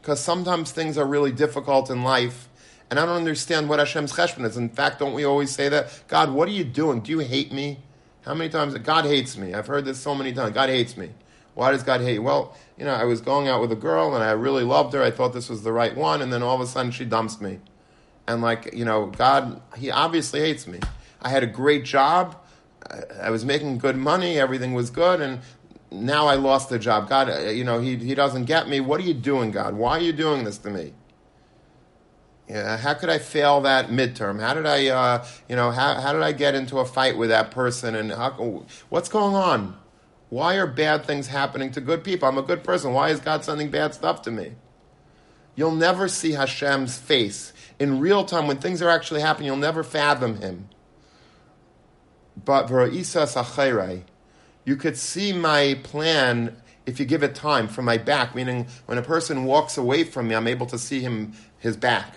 [0.01, 2.49] Because sometimes things are really difficult in life,
[2.91, 4.59] And I don't understand what Hashem's cheshbon is.
[4.59, 6.03] In fact, don't we always say that?
[6.09, 7.01] God, what are you doing?
[7.01, 7.79] Do you hate me?
[8.21, 8.77] How many times?
[8.79, 9.55] God hates me.
[9.55, 10.53] I've heard this so many times.
[10.53, 11.09] God hates me.
[11.55, 12.15] Why does God hate?
[12.15, 12.23] You?
[12.23, 15.03] Well, you know, I was going out with a girl and I really loved her.
[15.03, 17.41] I thought this was the right one, and then all of a sudden she dumps
[17.41, 17.61] me.
[18.27, 20.81] And like, you know, God, He obviously hates me.
[21.21, 22.37] I had a great job.
[23.21, 24.39] I was making good money.
[24.39, 25.41] Everything was good, and
[25.91, 27.09] now I lost the job.
[27.09, 28.81] God, uh, you know, He He doesn't get me.
[28.81, 29.75] What are you doing, God?
[29.75, 30.95] Why are you doing this to me?
[32.49, 34.41] Yeah, how could I fail that midterm?
[34.41, 37.31] How did I, uh, you know, how, how did I get into a fight with
[37.31, 37.95] that person?
[37.95, 39.79] And how, what's going on?
[40.33, 42.27] Why are bad things happening to good people?
[42.27, 42.95] I'm a good person.
[42.95, 44.53] Why is God sending bad stuff to me?
[45.57, 49.49] You'll never see Hashem's face in real time when things are actually happening.
[49.49, 50.71] You'll never fathom Him.
[52.43, 54.05] But V'ra'isa Sachairai,
[54.65, 58.35] you could see my plan if you give it time from my back.
[58.35, 62.15] Meaning, when a person walks away from me, I'm able to see him his back.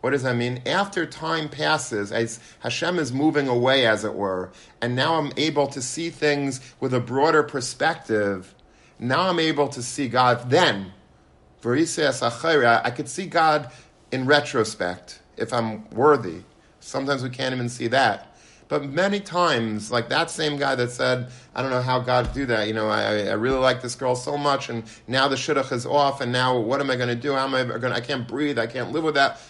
[0.00, 0.62] What does that mean?
[0.64, 5.66] After time passes, as Hashem is moving away, as it were, and now I'm able
[5.68, 8.54] to see things with a broader perspective.
[8.98, 10.50] Now I'm able to see God.
[10.50, 10.92] Then,
[11.64, 13.72] I could see God
[14.12, 16.42] in retrospect if I'm worthy.
[16.80, 18.36] Sometimes we can't even see that.
[18.68, 22.44] But many times, like that same guy that said, I don't know how God do
[22.46, 22.68] that.
[22.68, 25.86] You know, I, I really like this girl so much, and now the shidduch is
[25.86, 27.32] off, and now what am I going to do?
[27.32, 27.94] How am I going?
[27.94, 28.58] I can't breathe.
[28.58, 29.40] I can't live with that.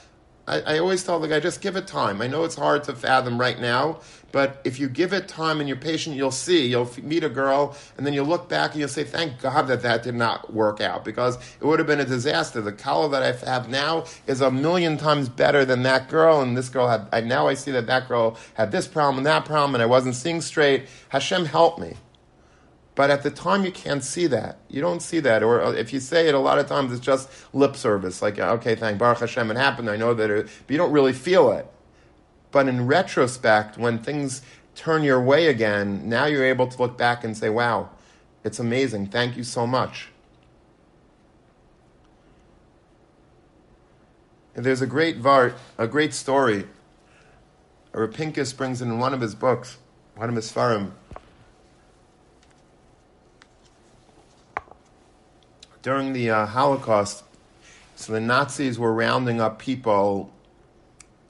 [0.49, 2.23] I, I always tell the guy, just give it time.
[2.23, 4.01] I know it's hard to fathom right now,
[4.33, 6.67] but if you give it time and you're patient, you'll see.
[6.67, 9.83] You'll meet a girl, and then you'll look back and you'll say, "Thank God that
[9.83, 12.61] that did not work out," because it would have been a disaster.
[12.61, 16.57] The kallah that I have now is a million times better than that girl, and
[16.57, 17.09] this girl had.
[17.13, 19.87] I, now I see that that girl had this problem and that problem, and I
[19.87, 20.89] wasn't seeing straight.
[21.11, 21.95] Hashem help me.
[22.99, 24.59] But at the time, you can't see that.
[24.69, 25.45] You don't see that.
[25.45, 28.21] Or uh, if you say it, a lot of times it's just lip service.
[28.21, 29.89] Like, okay, thank Baruch Hashem, it happened.
[29.89, 31.65] I know that it, but you don't really feel it.
[32.51, 34.43] But in retrospect, when things
[34.75, 37.91] turn your way again, now you're able to look back and say, wow,
[38.43, 39.07] it's amazing.
[39.07, 40.09] Thank you so much.
[44.55, 46.67] There's a great vart, a great story.
[47.93, 49.79] Rav Pinkus brings in one of his books,
[50.17, 50.91] one of his farim,
[55.89, 57.25] during the uh, Holocaust,
[57.97, 60.31] so the Nazis were rounding up people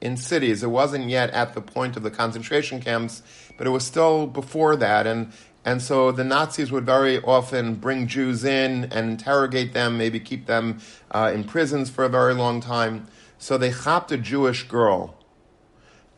[0.00, 0.64] in cities.
[0.64, 3.22] It wasn't yet at the point of the concentration camps,
[3.56, 5.06] but it was still before that.
[5.06, 5.32] And,
[5.64, 10.46] and so the Nazis would very often bring Jews in and interrogate them, maybe keep
[10.46, 10.80] them
[11.12, 13.06] uh, in prisons for a very long time.
[13.38, 15.14] So they chopped a Jewish girl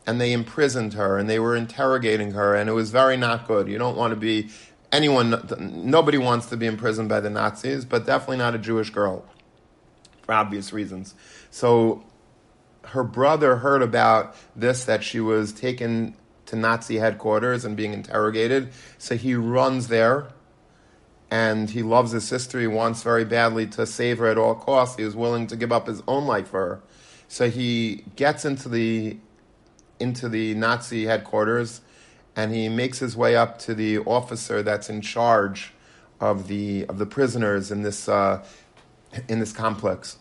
[0.07, 3.67] and they imprisoned her and they were interrogating her, and it was very not good.
[3.67, 4.49] You don't want to be
[4.91, 9.25] anyone, nobody wants to be imprisoned by the Nazis, but definitely not a Jewish girl,
[10.21, 11.15] for obvious reasons.
[11.49, 12.03] So
[12.85, 16.15] her brother heard about this, that she was taken
[16.47, 18.69] to Nazi headquarters and being interrogated.
[18.97, 20.27] So he runs there
[21.29, 22.59] and he loves his sister.
[22.59, 24.97] He wants very badly to save her at all costs.
[24.97, 26.81] He was willing to give up his own life for her.
[27.27, 29.17] So he gets into the
[29.99, 31.81] into the Nazi headquarters
[32.35, 35.73] and he makes his way up to the officer that's in charge
[36.19, 38.43] of the of the prisoners in this uh,
[39.27, 40.17] in this complex,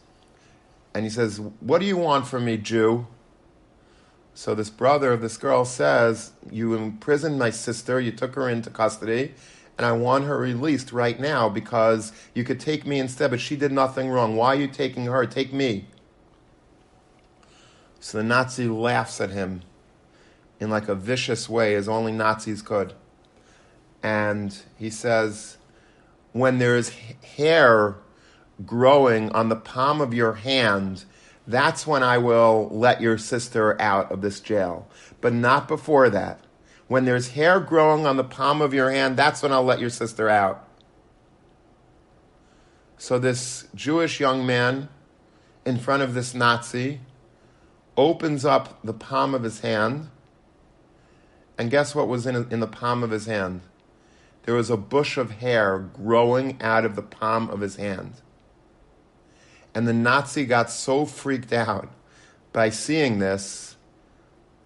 [0.95, 3.07] and he says, "What do you want from me, Jew?"
[4.35, 8.01] So this brother of this girl says, "You imprisoned my sister.
[8.01, 9.35] You took her into custody."
[9.79, 13.57] And I want her released right now because you could take me instead, but she
[13.57, 14.37] did nothing wrong.
[14.37, 15.25] Why are you taking her?
[15.25, 15.87] Take me.
[17.99, 19.63] So the Nazi laughs at him
[20.61, 22.93] in like a vicious way as only Nazis could.
[24.03, 25.57] And he says,
[26.33, 26.91] when there's
[27.37, 27.97] hair
[28.65, 31.05] growing on the palm of your hand,
[31.47, 34.89] that's when I will let your sister out of this jail.
[35.21, 36.41] But not before that.
[36.87, 39.91] When there's hair growing on the palm of your hand, that's when I'll let your
[39.91, 40.67] sister out.
[42.99, 44.89] So this Jewish young man
[45.65, 47.01] in front of this Nazi
[47.97, 50.11] opens up the palm of his hand
[51.61, 53.61] and guess what was in, in the palm of his hand?
[54.45, 58.15] There was a bush of hair growing out of the palm of his hand.
[59.75, 61.93] And the Nazi got so freaked out
[62.55, 63.77] by seeing this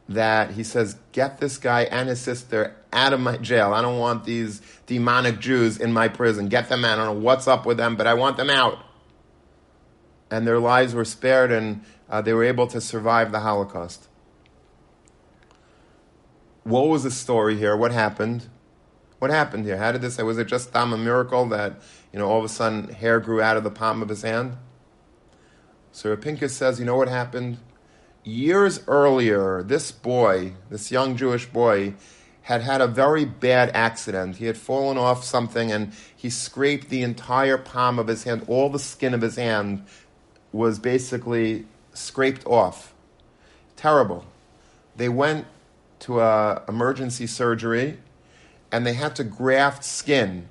[0.08, 3.74] that he says, Get this guy and his sister out of my jail.
[3.74, 6.46] I don't want these demonic Jews in my prison.
[6.46, 7.00] Get them out.
[7.00, 8.78] I don't know what's up with them, but I want them out.
[10.30, 14.06] And their lives were spared and uh, they were able to survive the Holocaust
[16.64, 17.76] what was the story here?
[17.76, 18.48] What happened?
[19.18, 19.78] What happened here?
[19.78, 20.18] How did this?
[20.18, 21.80] Was it just Tam a miracle that
[22.12, 24.56] you know all of a sudden hair grew out of the palm of his hand?
[25.92, 27.58] So Rav Pinkus says, you know what happened?
[28.24, 31.94] years earlier, this boy, this young Jewish boy,
[32.42, 34.36] had had a very bad accident.
[34.36, 38.44] He had fallen off something and he scraped the entire palm of his hand.
[38.48, 39.84] All the skin of his hand
[40.52, 42.92] was basically scraped off.
[43.76, 44.24] Terrible.
[44.96, 45.46] They went
[46.00, 47.98] to a emergency surgery
[48.72, 50.48] and they had to graft skin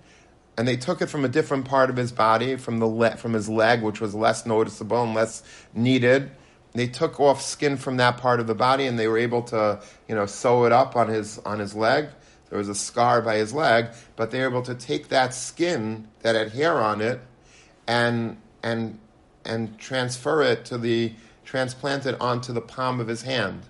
[0.57, 3.33] and they took it from a different part of his body, from the le- from
[3.33, 5.41] his leg, which was less noticeable and less
[5.73, 6.31] needed,
[6.73, 9.79] they took off skin from that part of the body and they were able to,
[10.07, 12.09] you know, sew it up on his on his leg.
[12.49, 16.07] There was a scar by his leg, but they were able to take that skin
[16.21, 17.19] that had hair on it
[17.87, 18.99] and and
[19.45, 21.13] and transfer it to the
[21.45, 23.63] transplant it onto the palm of his hand.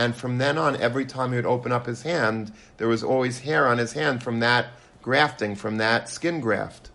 [0.00, 3.40] And from then on, every time he would open up his hand, there was always
[3.40, 4.68] hair on his hand from that
[5.02, 6.90] grafting, from that skin graft.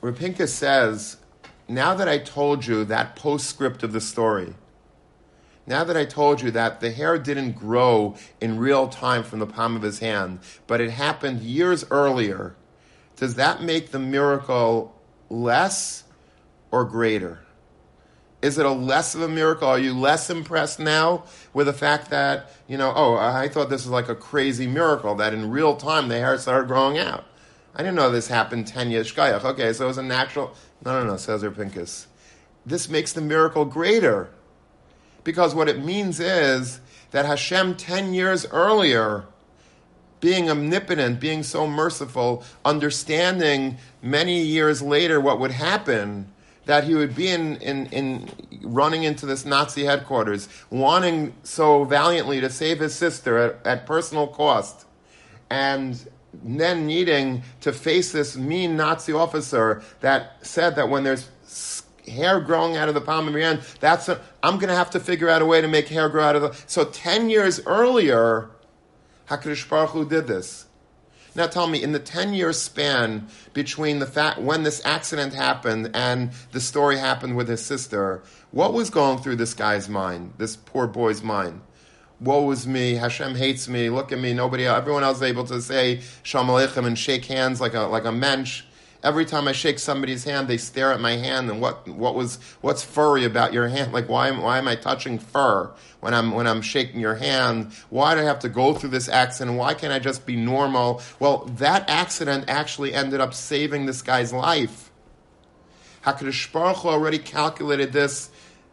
[0.00, 1.18] Rapinka says
[1.68, 4.54] now that I told you that postscript of the story,
[5.66, 9.46] now that I told you that the hair didn't grow in real time from the
[9.46, 12.56] palm of his hand, but it happened years earlier,
[13.16, 14.98] does that make the miracle
[15.28, 16.04] less
[16.70, 17.40] or greater?
[18.40, 19.68] Is it a less of a miracle?
[19.68, 23.84] Are you less impressed now with the fact that, you know, oh, I thought this
[23.84, 27.24] was like a crazy miracle that in real time the hair started growing out?
[27.74, 29.16] I didn't know this happened 10 years.
[29.16, 30.54] Okay, so it was a natural.
[30.84, 32.06] No, no, no, says Pinkus.
[32.64, 34.30] This makes the miracle greater.
[35.24, 36.80] Because what it means is
[37.10, 39.26] that Hashem 10 years earlier,
[40.20, 46.32] being omnipotent, being so merciful, understanding many years later what would happen,
[46.68, 48.28] that he would be in, in, in
[48.60, 54.26] running into this Nazi headquarters, wanting so valiantly to save his sister at, at personal
[54.26, 54.84] cost,
[55.48, 56.06] and
[56.44, 61.30] then needing to face this mean Nazi officer that said that when there's
[62.06, 64.90] hair growing out of the palm of your hand, that's i I'm going to have
[64.90, 66.52] to figure out a way to make hair grow out of the.
[66.66, 68.50] So ten years earlier,
[69.30, 70.66] Hakadosh Baruch Hu did this.
[71.38, 75.92] Now tell me, in the ten year span between the fact when this accident happened
[75.94, 80.56] and the story happened with his sister, what was going through this guy's mind, this
[80.56, 81.60] poor boy's mind?
[82.20, 85.62] woe is me, Hashem hates me, look at me, nobody, everyone else is able to
[85.62, 88.64] say Shalom Aleichem and shake hands like a, like a mensch.
[89.04, 92.40] Every time I shake somebody's hand, they stare at my hand and what, what was,
[92.62, 93.92] what's furry about your hand?
[93.92, 95.70] Like, why, am, why am I touching fur
[96.00, 97.72] when I'm, when I'm shaking your hand?
[97.90, 99.56] Why do I have to go through this accident?
[99.56, 101.00] Why can't I just be normal?
[101.20, 104.90] Well, that accident actually ended up saving this guy's life.
[106.04, 108.30] HaKadosh Baruch Hu already calculated this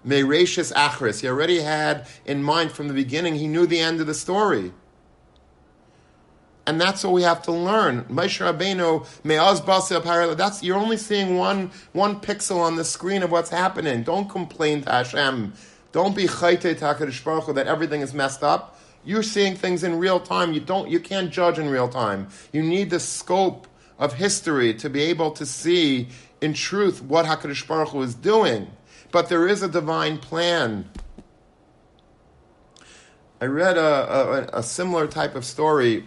[0.08, 1.22] Meirashis Achris.
[1.22, 4.72] He already had in mind from the beginning, he knew the end of the story.
[6.68, 8.06] And that's what we have to learn.
[8.10, 14.04] Me'az Basel that's you're only seeing one one pixel on the screen of what's happening.
[14.04, 15.54] Don't complain to Hashem.
[15.92, 18.80] Don't be chayte takadish baruch that everything is messed up.
[19.04, 20.54] You're seeing things in real time.
[20.54, 22.30] You don't you can't judge in real time.
[22.52, 23.68] You need the scope
[24.00, 26.08] of history to be able to see
[26.42, 28.68] in truth what HaKadosh Baruch Hu is doing
[29.16, 30.90] but there is a divine plan.
[33.40, 36.06] I read a, a, a similar type of story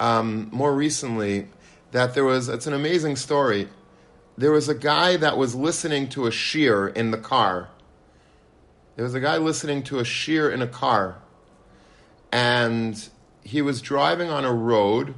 [0.00, 1.48] um, more recently
[1.92, 3.68] that there was, it's an amazing story.
[4.36, 7.68] There was a guy that was listening to a shiur in the car.
[8.96, 11.18] There was a guy listening to a shiur in a car.
[12.30, 13.08] And
[13.42, 15.14] he was driving on a road,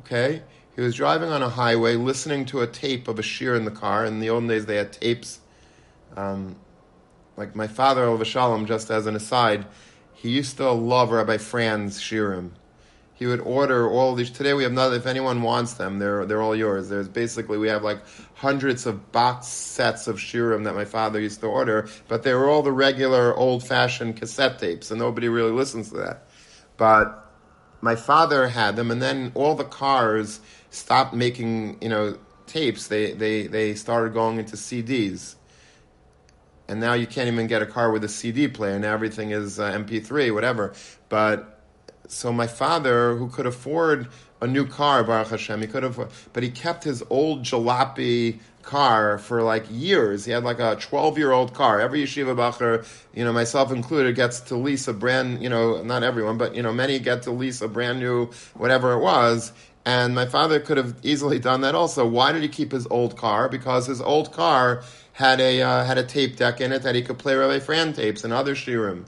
[0.00, 0.42] okay?
[0.74, 3.70] He was driving on a highway listening to a tape of a shiur in the
[3.70, 4.06] car.
[4.06, 5.40] In the old days, they had tapes
[6.16, 6.56] um,
[7.36, 9.66] like my father, Olav Shalom, just as an aside,
[10.14, 12.50] he used to love Rabbi Frand's Shiurim.
[13.16, 14.30] He would order all these.
[14.30, 14.92] Today we have none.
[14.92, 16.90] If anyone wants them, they're they're all yours.
[16.90, 18.00] There's basically we have like
[18.34, 22.48] hundreds of box sets of shiurim that my father used to order, but they were
[22.48, 26.28] all the regular old-fashioned cassette tapes, and nobody really listens to that.
[26.76, 27.26] But
[27.80, 32.88] my father had them, and then all the cars stopped making you know tapes.
[32.88, 35.36] They they they started going into CDs
[36.68, 38.78] and now you can't even get a car with a CD player.
[38.78, 40.74] Now everything is uh, MP3, whatever.
[41.08, 41.55] But
[42.08, 44.08] so my father, who could afford
[44.40, 49.16] a new car, Baruch Hashem, he could have, but he kept his old jalopy car
[49.18, 50.24] for like years.
[50.24, 51.80] He had like a 12 year old car.
[51.80, 56.02] Every yeshiva bacher, you know, myself included, gets to lease a brand, you know, not
[56.02, 59.52] everyone, but, you know, many get to lease a brand new, whatever it was.
[59.86, 62.06] And my father could have easily done that also.
[62.06, 63.48] Why did he keep his old car?
[63.48, 64.82] Because his old car
[65.12, 67.94] had a uh, had a tape deck in it that he could play Rabbi Frand
[67.94, 69.06] tapes and other shiurim.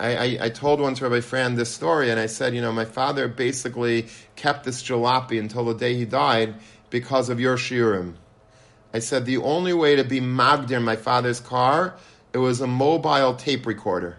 [0.00, 2.86] I, I, I, told once Rabbi Frand this story, and I said, you know, my
[2.86, 6.54] father basically kept this jalopy until the day he died
[6.88, 8.14] because of your shiurim.
[8.94, 11.96] I said the only way to be Magdir in my father's car,
[12.32, 14.18] it was a mobile tape recorder.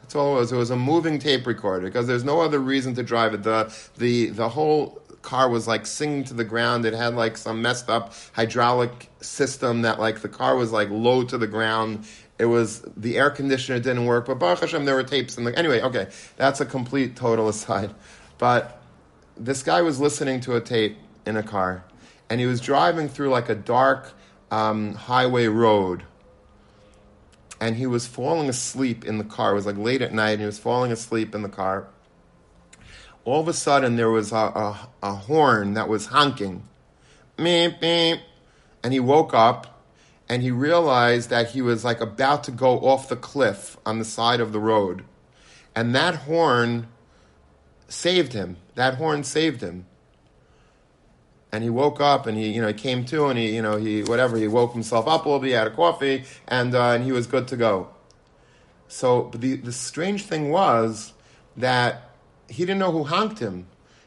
[0.00, 0.52] That's all it was.
[0.52, 3.42] It was a moving tape recorder because there's no other reason to drive it.
[3.44, 6.84] The the the whole car was like singing to the ground.
[6.84, 11.22] It had like some messed up hydraulic system that like the car was like low
[11.24, 12.06] to the ground.
[12.40, 15.80] It was the air conditioner didn't work, but Baruch Hashem, there were tapes And anyway.
[15.82, 17.94] Okay, that's a complete total aside.
[18.38, 18.82] But
[19.36, 21.84] this guy was listening to a tape in a car,
[22.28, 24.12] and he was driving through like a dark
[24.50, 26.04] um, highway road
[27.60, 29.52] and he was falling asleep in the car.
[29.52, 31.86] It was like late at night, and he was falling asleep in the car.
[33.24, 36.66] All of a sudden, there was a, a, a horn that was honking.
[37.36, 38.20] Meep, meep.
[38.82, 39.69] And he woke up,
[40.30, 44.04] and he realized that he was like about to go off the cliff on the
[44.06, 45.04] side of the road.
[45.76, 46.88] And that horn
[47.88, 48.56] saved him.
[48.76, 49.84] That horn saved him
[51.52, 53.76] and he woke up and he, you know, he came to and he, you know,
[53.76, 56.90] he, whatever, he woke himself up a little bit, he had a coffee, and, uh,
[56.90, 57.88] and he was good to go.
[58.88, 61.12] So the, the strange thing was
[61.56, 62.10] that
[62.48, 63.66] he didn't know who honked him.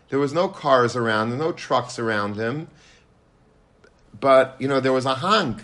[0.10, 2.68] There was no cars around, no trucks around him,
[4.20, 5.62] but, you know, there was a honk.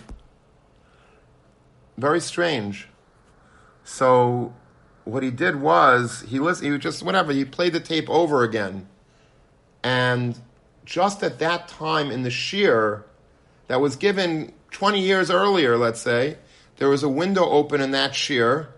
[2.00, 2.88] Very strange.
[3.84, 4.54] So
[5.04, 8.88] what he did was he listened, he just whatever, he played the tape over again.
[9.82, 10.38] And
[10.86, 13.02] just at that time in the shiur
[13.66, 16.38] that was given 20 years earlier, let's say,
[16.78, 18.68] there was a window open in that shiur,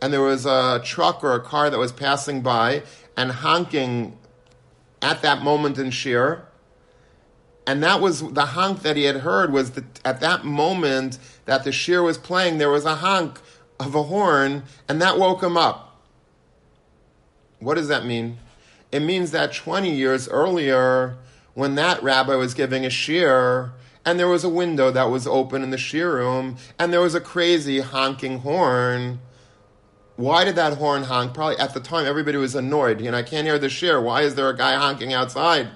[0.00, 2.84] and there was a truck or a car that was passing by
[3.18, 4.16] and honking
[5.02, 6.45] at that moment in shiur.
[7.66, 11.64] And that was the honk that he had heard was that at that moment that
[11.64, 13.40] the shiur was playing, there was a honk
[13.80, 16.00] of a horn, and that woke him up.
[17.58, 18.38] What does that mean?
[18.92, 21.16] It means that 20 years earlier,
[21.54, 23.72] when that rabbi was giving a shiur,
[24.04, 27.16] and there was a window that was open in the shiur room, and there was
[27.16, 29.18] a crazy honking horn.
[30.14, 31.34] Why did that horn honk?
[31.34, 33.00] Probably at the time everybody was annoyed.
[33.00, 34.00] You know, I can't hear the shiur.
[34.02, 35.68] Why is there a guy honking outside?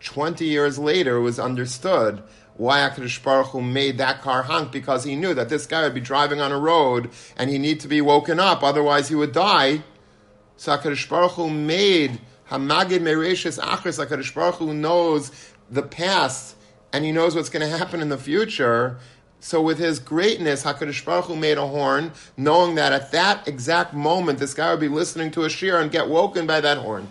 [0.00, 2.22] 20 years later, it was understood
[2.56, 5.94] why HaKadosh Baruch Hu made that car honk because he knew that this guy would
[5.94, 9.32] be driving on a road and he need to be woken up, otherwise he would
[9.32, 9.82] die.
[10.56, 12.20] So HaKadosh Baruch Hu made
[12.50, 15.30] Hamagid Mereshis Achris, HaKadosh Baruch Hu knows
[15.70, 16.56] the past
[16.92, 18.98] and he knows what's going to happen in the future.
[19.38, 23.94] So with his greatness, HaKadosh Baruch Hu made a horn, knowing that at that exact
[23.94, 27.08] moment, this guy would be listening to a shiur and get woken by that horn.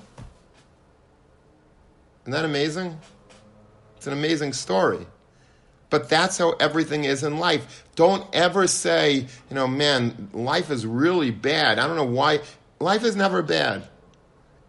[2.24, 3.00] Isn't that amazing?
[3.98, 5.06] It's an amazing story.
[5.90, 7.86] But that's how everything is in life.
[7.96, 11.80] Don't ever say, you know, man, life is really bad.
[11.80, 12.42] I don't know why.
[12.80, 13.88] Life is never bad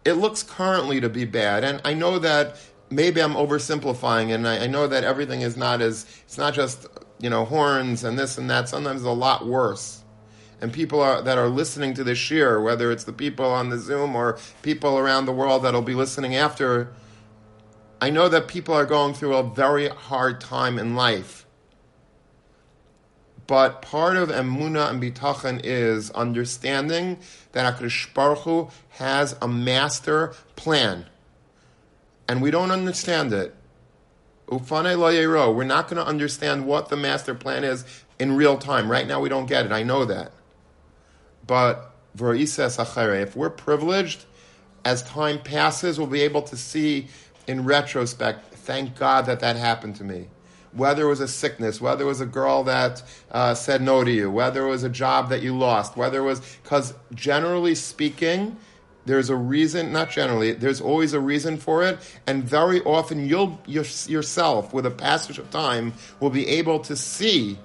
[0.03, 2.57] it looks currently to be bad, and I know that
[2.89, 6.87] maybe I'm oversimplifying, and I, I, know that everything is not as it's not just
[7.19, 8.67] you know horns and this and that.
[8.69, 10.03] Sometimes a lot worse,
[10.59, 13.77] and people are, that are listening to this shiur, whether it's the people on the
[13.77, 16.93] Zoom or people around the world that'll be listening after.
[18.01, 21.45] I know that people are going through a very hard time in life.
[23.45, 27.19] But part of emuna and bitachon is understanding
[27.51, 31.05] that Hakadosh Baruch Hu has a master plan,
[32.27, 33.55] and we don't understand it.
[34.47, 37.85] Ufane lo We're not going to understand what the master plan is
[38.19, 38.89] in real time.
[38.89, 39.71] Right now, we don't get it.
[39.71, 40.31] I know that.
[41.45, 44.25] But if we're privileged,
[44.83, 47.07] as time passes, we'll be able to see
[47.51, 48.55] in retrospect.
[48.55, 50.27] Thank God that that happened to me
[50.73, 54.11] whether it was a sickness, whether it was a girl that uh, said no to
[54.11, 58.55] you, whether it was a job that you lost, whether it was, because generally speaking,
[59.05, 63.59] there's a reason, not generally, there's always a reason for it, and very often you'll
[63.65, 67.57] yourself, with a passage of time, will be able to see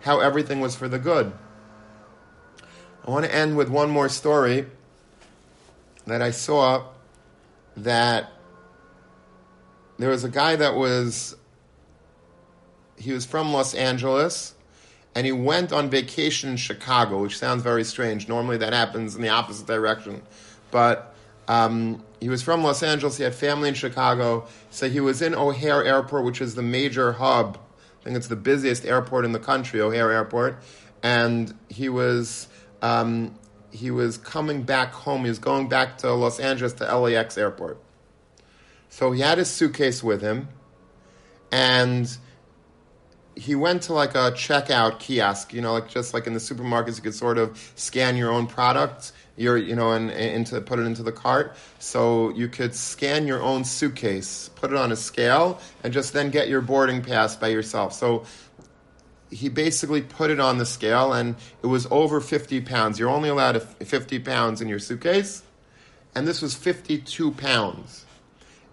[0.00, 1.32] how everything was for the good.
[3.06, 4.66] I want to end with one more story
[6.06, 6.84] that I saw
[7.76, 8.30] that
[9.98, 11.36] there was a guy that was
[12.96, 14.54] he was from Los Angeles
[15.14, 18.28] and he went on vacation in Chicago, which sounds very strange.
[18.28, 20.22] Normally that happens in the opposite direction.
[20.70, 21.14] But
[21.48, 25.34] um, he was from Los Angeles, he had family in Chicago, so he was in
[25.34, 27.58] O'Hare Airport, which is the major hub.
[28.00, 30.62] I think it's the busiest airport in the country, O'Hare Airport.
[31.02, 32.48] And he was
[32.82, 33.34] um,
[33.70, 35.22] he was coming back home.
[35.22, 37.80] He was going back to Los Angeles to LAX airport.
[38.88, 40.48] So he had his suitcase with him,
[41.52, 42.16] and
[43.34, 46.96] he went to like a checkout kiosk, you know, like just like in the supermarkets,
[46.96, 49.12] you could sort of scan your own products.
[49.38, 51.56] your, you know, and into put it into the cart.
[51.78, 56.30] So you could scan your own suitcase, put it on a scale, and just then
[56.30, 57.92] get your boarding pass by yourself.
[57.94, 58.24] So
[59.30, 62.98] he basically put it on the scale, and it was over 50 pounds.
[62.98, 65.42] You're only allowed 50 pounds in your suitcase,
[66.14, 68.04] and this was 52 pounds.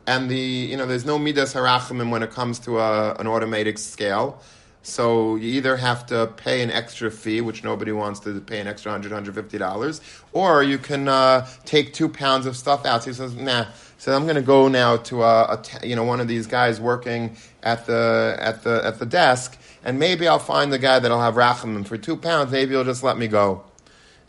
[0.08, 3.78] And the, you know, there's no midas harachamim when it comes to a, an automatic
[3.78, 4.42] scale.
[4.86, 8.68] So you either have to pay an extra fee, which nobody wants to pay an
[8.68, 10.00] extra $100, $150,
[10.32, 13.04] or you can uh, take two pounds of stuff out.
[13.04, 13.66] So he says, nah.
[13.98, 16.80] So I'm going to go now to a, a, you know one of these guys
[16.80, 21.22] working at the at the at the desk, and maybe I'll find the guy that'll
[21.22, 22.52] have rachamim for two pounds.
[22.52, 23.64] Maybe he'll just let me go.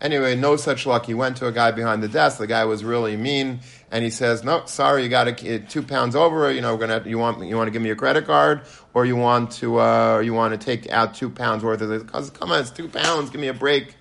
[0.01, 1.07] Anyway, no such luck.
[1.07, 2.37] He went to a guy behind the desk.
[2.39, 6.15] The guy was really mean, and he says, "No, sorry, you got a, two pounds
[6.15, 6.53] over.
[6.53, 9.07] You know, we're gonna you want you want to give me your credit card, or
[9.07, 12.31] you want to uh, you want to take out two pounds worth of this?
[12.31, 13.31] Come on, it's two pounds.
[13.31, 13.95] Give me a break."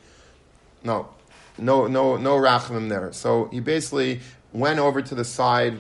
[0.83, 1.09] No,
[1.57, 3.11] no, no, no rachamim there.
[3.11, 4.19] So he basically
[4.51, 5.77] went over to the side,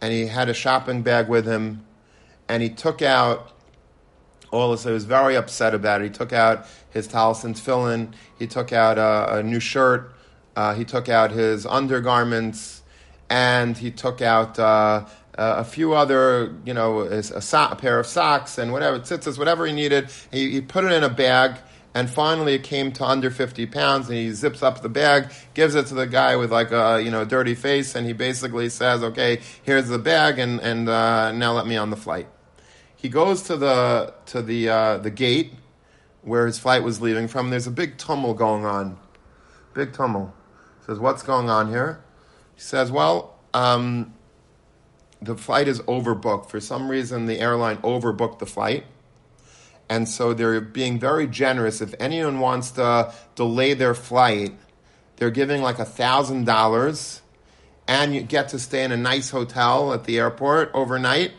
[0.00, 1.84] and he had a shopping bag with him,
[2.48, 3.52] and he took out
[4.50, 4.84] all this.
[4.84, 6.04] He was very upset about it.
[6.04, 8.14] He took out his talis and tefillin.
[8.38, 10.12] He took out a, a new shirt.
[10.54, 12.82] Uh, he took out his undergarments,
[13.30, 18.06] and he took out uh, a few other, you know, a, so- a, pair of
[18.06, 20.10] socks and whatever tzitzis, whatever he needed.
[20.30, 21.56] He, he put it in a bag.
[21.94, 25.74] And finally, it came to under 50 pounds, and he zips up the bag, gives
[25.74, 29.02] it to the guy with like a you know dirty face, and he basically says,
[29.02, 32.28] "Okay, here's the bag, and and uh, now let me on the flight."
[32.96, 35.52] He goes to the to the uh, the gate,
[36.22, 37.50] where his flight was leaving from.
[37.50, 38.98] There's a big tumult going on.
[39.74, 40.30] Big tumult.
[40.80, 42.02] He says, What's going on here?
[42.54, 44.14] He says, Well, um,
[45.20, 46.50] the flight is overbooked.
[46.50, 48.84] For some reason, the airline overbooked the flight.
[49.88, 51.80] And so they're being very generous.
[51.80, 54.54] If anyone wants to delay their flight,
[55.16, 57.20] they're giving like a thousand dollars
[57.86, 61.32] and you get to stay in a nice hotel at the airport overnight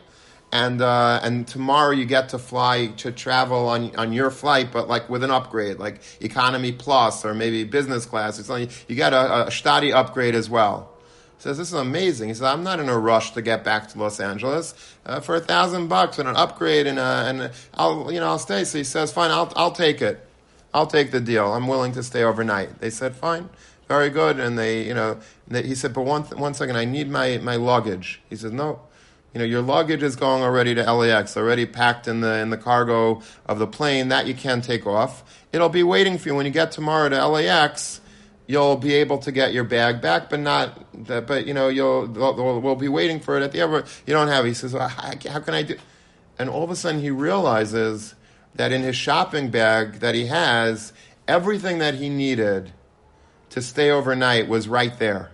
[0.54, 4.88] and uh, and tomorrow you get to fly to travel on on your flight, but
[4.88, 8.70] like with an upgrade, like economy plus or maybe business class or something.
[8.86, 10.92] You get a, a upgrade as well.
[11.38, 12.28] He says this is amazing.
[12.28, 14.74] He says I'm not in a rush to get back to Los Angeles
[15.04, 18.38] uh, for a thousand bucks and an upgrade and uh, and I'll you know I'll
[18.38, 18.62] stay.
[18.62, 20.24] So he says fine, I'll I'll take it.
[20.72, 21.52] I'll take the deal.
[21.52, 22.78] I'm willing to stay overnight.
[22.78, 23.50] They said fine
[23.88, 24.38] very good.
[24.38, 27.56] And they, you know, they, he said, but one, one second, I need my, my
[27.56, 28.20] luggage.
[28.30, 28.80] He says, no,
[29.34, 32.56] you know, your luggage is going already to LAX, already packed in the in the
[32.56, 34.08] cargo of the plane.
[34.08, 35.24] That you can take off.
[35.52, 38.00] It'll be waiting for you when you get tomorrow to LAX.
[38.46, 40.86] You'll be able to get your bag back, but not.
[41.06, 43.88] That, but you know, you'll we'll be waiting for it at the airport.
[44.06, 44.44] You don't have.
[44.44, 44.48] It.
[44.48, 45.76] He says, well, how, how can I do?
[46.38, 48.14] And all of a sudden, he realizes
[48.54, 50.92] that in his shopping bag that he has,
[51.26, 52.72] everything that he needed
[53.50, 55.30] to stay overnight was right there.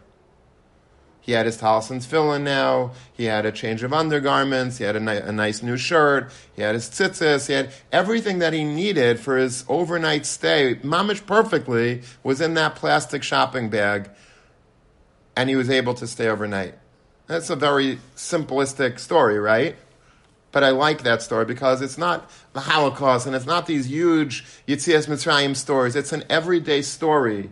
[1.30, 2.90] He had his talis and tefillin now.
[3.12, 4.78] He had a change of undergarments.
[4.78, 6.32] He had a, ni- a, nice new shirt.
[6.56, 7.46] He had his tzitzis.
[7.46, 10.80] He had everything that he needed for his overnight stay.
[10.82, 14.10] Mamish perfectly was in that plastic shopping bag,
[15.36, 16.74] and he was able to stay overnight.
[17.28, 19.76] That's a very simplistic story, right?
[20.50, 24.44] But I like that story because it's not the Holocaust and it's not these huge
[24.66, 25.94] Yitzias Mitzrayim stories.
[25.94, 27.50] It's an everyday story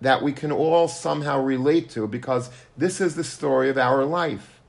[0.00, 4.60] that we can all somehow relate to because this is the story of our life.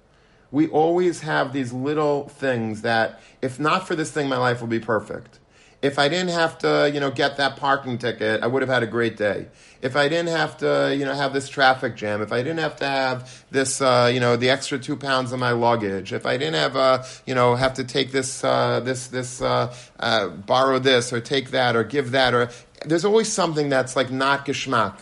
[0.51, 4.69] We always have these little things that, if not for this thing, my life would
[4.69, 5.39] be perfect.
[5.81, 8.83] If I didn't have to, you know, get that parking ticket, I would have had
[8.83, 9.47] a great day.
[9.81, 12.75] If I didn't have to, you know, have this traffic jam, if I didn't have
[12.77, 16.35] to have this, uh, you know, the extra two pounds of my luggage, if I
[16.35, 20.79] didn't have, uh, you know, have to take this, uh, this, this, uh, uh, borrow
[20.79, 22.49] this or take that or give that or,
[22.85, 24.99] there's always something that's like not geschmack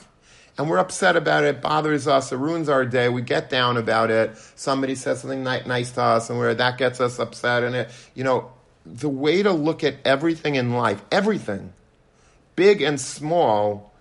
[0.57, 1.47] and we're upset about it.
[1.55, 2.31] It bothers us.
[2.31, 3.09] It ruins our day.
[3.09, 4.35] We get down about it.
[4.55, 7.63] Somebody says something nice to us, and where that gets us upset.
[7.63, 8.51] And it, you know,
[8.85, 11.73] the way to look at everything in life, everything,
[12.55, 13.93] big and small,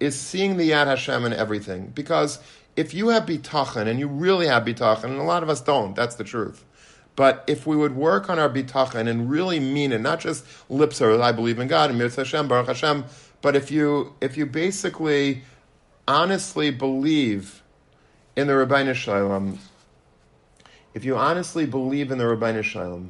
[0.00, 1.88] is seeing the Yad Hashem in everything.
[1.88, 2.38] Because
[2.74, 5.94] if you have bitachon, and you really have bitachon, and a lot of us don't,
[5.94, 6.64] that's the truth.
[7.14, 10.94] But if we would work on our bitachon and really mean it, not just lip
[10.94, 13.04] service, I believe in God, and Mitzvah Hashem, Baruch Hashem,
[13.42, 15.42] but if you if you basically
[16.06, 17.62] honestly believe
[18.36, 19.58] in the Ribono Shel Olam,
[20.94, 23.08] if you honestly believe in the Ribono Shel Olam,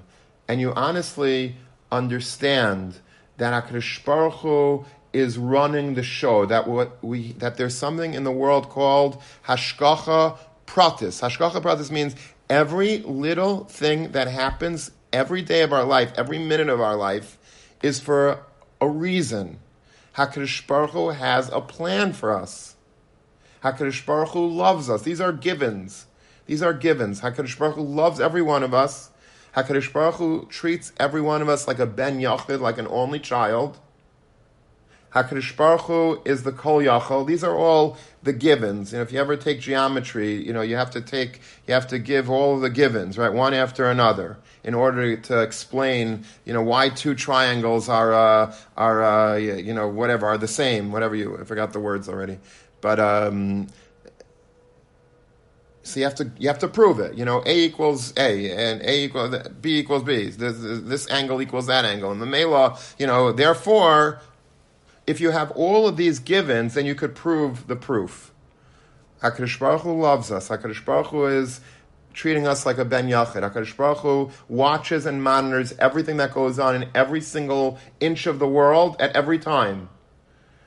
[0.49, 1.57] and you honestly
[1.91, 2.97] understand
[3.39, 8.25] that Hakadosh Baruch Hu is running the show, that what we that there's something in
[8.25, 11.21] the world called hashgacha pratis.
[11.21, 12.17] Hashgacha pratis means
[12.49, 17.39] every little thing that happens every day of our life, every minute of our life,
[17.83, 18.43] is for
[18.81, 19.59] a reason.
[20.17, 22.72] Hakadosh Baruch Hu has a plan for us.
[23.63, 25.03] HaKadosh Baruch Hu loves us.
[25.03, 26.07] These are givens.
[26.47, 27.21] These are givens.
[27.21, 29.11] HaKadosh Baruch Hu loves every one of us.
[29.57, 33.21] HaKadosh Baruch Hu treats every one of us like a ben yachid, like an only
[33.21, 33.79] child.
[35.15, 37.27] HaKadosh Baruch Hu is the Kol Yachol.
[37.27, 38.93] These are all the givens.
[38.93, 41.87] You know, if you ever take geometry, you know, you have to take, you have
[41.89, 46.55] to give all of the givens, right, one after another, in order to explain, you
[46.55, 51.15] know, why two triangles are, uh, are, uh, you know, whatever, are the same, whatever
[51.15, 52.39] you, I forgot the words already.
[52.83, 53.69] But, um,
[55.83, 57.15] so you have to you have to prove it.
[57.15, 60.29] You know, A equals A and A equals B equals B.
[60.29, 62.13] This, this angle equals that angle.
[62.13, 64.21] And the Mela, you know, therefore
[65.07, 68.33] if you have all of these givens, then you could prove the proof.
[69.23, 70.49] HaKadosh Baruch Hu loves us.
[70.49, 71.61] HaKadosh Baruch Hu is
[72.13, 73.49] treating us like a ben yachid.
[73.49, 78.39] HaKadosh Baruch Hu watches and monitors everything that goes on in every single inch of
[78.39, 79.89] the world at every time.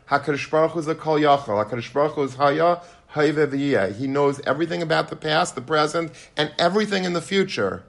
[0.09, 1.65] HaKadosh Baruch Hu is a kol yachol.
[1.65, 2.81] HaKadosh Baruch Hu is haya,
[3.13, 7.83] hayve He knows everything about the past, the present, and everything in the future.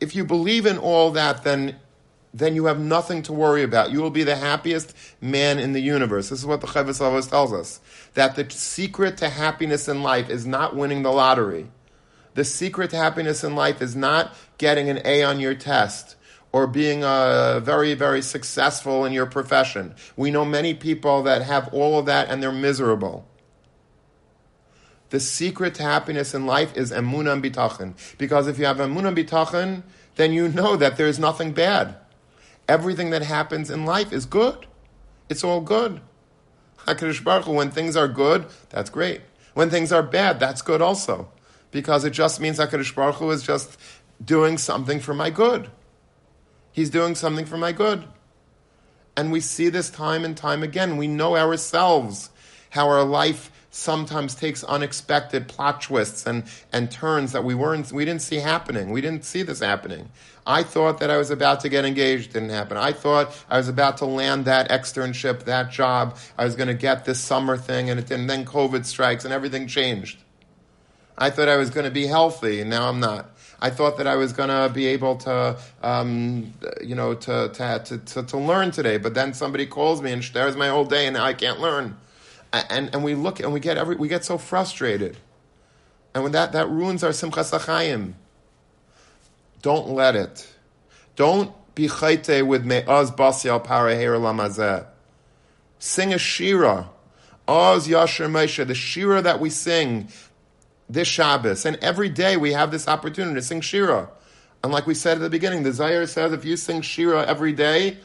[0.00, 1.76] If you believe in all that, then
[2.32, 3.90] then you have nothing to worry about.
[3.90, 6.28] You will be the happiest man in the universe.
[6.28, 7.80] This is what the Chovos HaLevavos tells us.
[8.14, 11.66] That the secret to happiness in life is not winning the lottery.
[12.34, 16.14] The secret to happiness in life is not getting an A on your test
[16.52, 19.94] or being uh, very, very successful in your profession.
[20.16, 23.26] We know many people that have all of that and they're miserable.
[25.10, 27.94] The secret to happiness in life is emunah and bitachon.
[28.18, 29.82] Because if you have emunah and bitachon,
[30.16, 31.96] then you know that there is nothing bad
[32.70, 34.66] everything that happens in life is good.
[35.28, 36.00] It's all good.
[36.86, 39.22] HaKadosh Baruch Hu, when things are good, that's great.
[39.54, 41.28] When things are bad, that's good also.
[41.72, 43.76] Because it just means HaKadosh Baruch Hu is just
[44.24, 45.68] doing something for my good.
[46.72, 48.04] He's doing something for my good.
[49.16, 50.96] And we see this time and time again.
[50.96, 52.30] We know ourselves
[52.70, 58.04] how our life sometimes takes unexpected plot twists and, and turns that we weren't we
[58.04, 58.90] didn't see happening.
[58.90, 60.10] We didn't see this happening.
[60.46, 62.76] I thought that I was about to get engaged, didn't happen.
[62.76, 66.16] I thought I was about to land that externship, that job.
[66.36, 68.26] I was going to get this summer thing, and it didn't.
[68.26, 70.18] Then COVID strikes, and everything changed.
[71.16, 73.30] I thought I was going to be healthy, and now I'm not.
[73.62, 78.00] I thought that I was going to be able to, um, you know, to, to,
[78.06, 81.14] to, to, learn today, but then somebody calls me and there's my whole day, and
[81.14, 81.96] now I can't learn
[82.52, 85.16] and, and we look and we get every, we get so frustrated.
[86.14, 88.14] And when that, that ruins our simchas achayim.
[89.62, 90.52] Don't let it.
[91.16, 94.86] Don't be chayte with me'az basi al paraher lamazeh.
[95.78, 96.88] Sing a shira.
[97.46, 100.08] Oz Yasher Moshe, the shira that we sing
[100.92, 101.64] this Shabbos.
[101.64, 104.10] And every day we have this opportunity to sing shira.
[104.62, 107.52] And like we said at the beginning, the Zohar says if you sing shira every
[107.52, 107.98] day,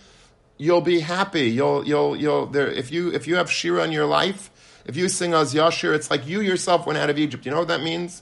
[0.58, 1.50] you'll be happy.
[1.50, 4.52] You'll, you'll, you'll, there, if you, if you have Shira in your life,
[4.86, 7.46] if you sing Az Yashir, it's like you yourself went out of Egypt.
[7.46, 8.22] You know what that means?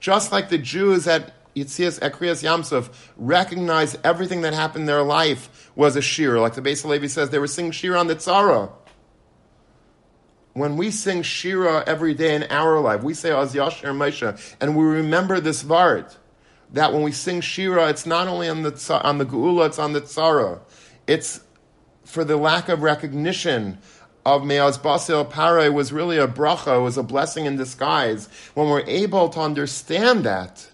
[0.00, 5.70] Just like the Jews at Yitzias Ekriyas Yamsuf recognized everything that happened in their life
[5.76, 6.38] was a shir.
[6.38, 8.70] Like the Beis Levi says, they were singing shira on the tzara.
[10.54, 14.76] When we sing shira every day in our life, we say Az Yashir Moshe, and
[14.76, 16.16] we remember this vart
[16.72, 19.92] that when we sing shira, it's not only on the on the geula, it's on
[19.92, 20.60] the tzara.
[21.06, 21.40] It's
[22.04, 23.78] for the lack of recognition
[24.24, 28.28] of Me'az Basil Paray was really a bracha, was a blessing in disguise.
[28.54, 30.70] When we're able to understand that,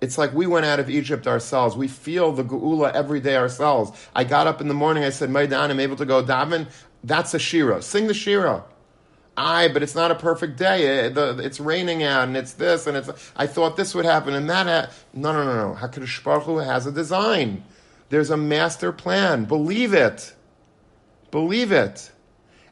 [0.00, 1.76] it's like we went out of Egypt ourselves.
[1.76, 3.92] We feel the geula every day ourselves.
[4.14, 6.68] I got up in the morning, I said, Maidan, I'm able to go daven.
[7.06, 7.80] That's a shira.
[7.82, 8.64] Sing the shira.
[9.36, 11.06] Aye, but it's not a perfect day.
[11.06, 13.08] Eh, it's raining out, and it's this, and it's.
[13.36, 14.66] I thought this would happen, and that.
[14.66, 15.78] Ha- no, no, no, no.
[15.78, 17.62] Hakadosh Baruch Hu has a design.
[18.08, 19.44] There's a master plan.
[19.44, 20.34] Believe it.
[21.30, 22.10] Believe it.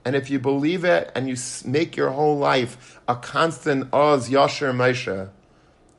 [0.05, 4.75] And if you believe it and you make your whole life a constant Oz Yasher
[4.75, 5.31] Moshe,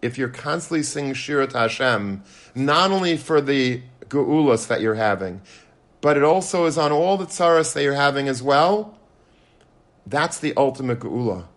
[0.01, 2.23] if you're constantly singing Shirat Hashem,
[2.53, 5.41] not only for the Geulas that you're having,
[6.05, 8.95] but it also is on all the tsaras that you're having as well,
[10.05, 11.47] that's the ultimate Geula.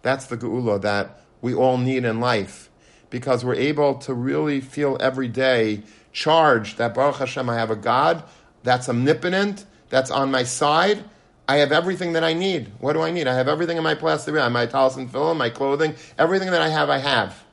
[0.00, 2.70] That's the Geula that we all need in life
[3.10, 7.76] because we're able to really feel every day charged that Baruch Hashem, I have a
[7.76, 8.24] God
[8.62, 11.04] that's omnipotent, that's on my side.
[11.46, 12.72] I have everything that I need.
[12.80, 13.26] What do I need?
[13.26, 16.62] I have everything in my plastic bag, my talis and tefillin, my clothing, everything that
[16.62, 17.44] I have, I have.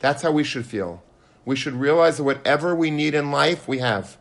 [0.00, 1.02] That's how we should feel.
[1.44, 4.16] We should realize that whatever we need in life, we have.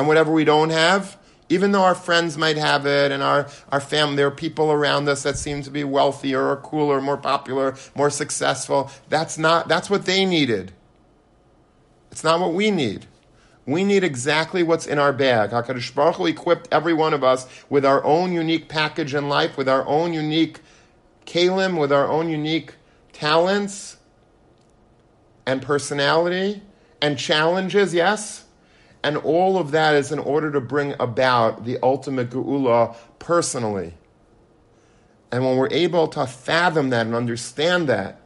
[0.00, 1.18] And whatever we don't have,
[1.50, 5.06] even though our friends might have it and our, our family, there are people around
[5.10, 8.90] us that seem to be wealthier or cooler, more popular, more successful.
[9.10, 10.72] That's not, that's what they needed.
[12.10, 13.04] It's not what we need.
[13.66, 15.50] We need exactly what's in our bag.
[15.50, 19.58] HaKadosh Baruch Hu equipped every one of us with our own unique package in life,
[19.58, 20.60] with our own unique
[21.26, 22.72] kalim, with our own unique
[23.12, 23.98] talents
[25.44, 26.62] and personality
[27.02, 28.46] and challenges, yes?
[29.02, 33.94] And all of that is in order to bring about the ultimate geula personally.
[35.32, 38.20] And when we're able to fathom that and understand that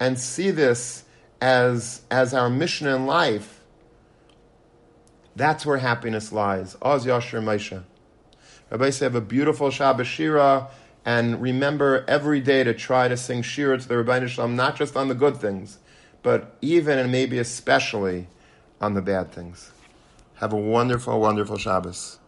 [0.00, 1.04] and see this
[1.40, 3.60] as, as our mission in life,
[5.34, 6.76] that's where happiness lies.
[6.80, 7.84] Oz Yasher Maisha.
[8.70, 10.68] Rabbi say have a beautiful Shabbos Shira
[11.04, 14.96] and remember every day to try to sing Shira to the Rabbi Shalom, not just
[14.96, 15.78] on the good things,
[16.22, 18.26] but even and maybe especially
[18.80, 19.70] on the bad things.
[20.36, 22.18] Have a wonderful, wonderful Shabbos.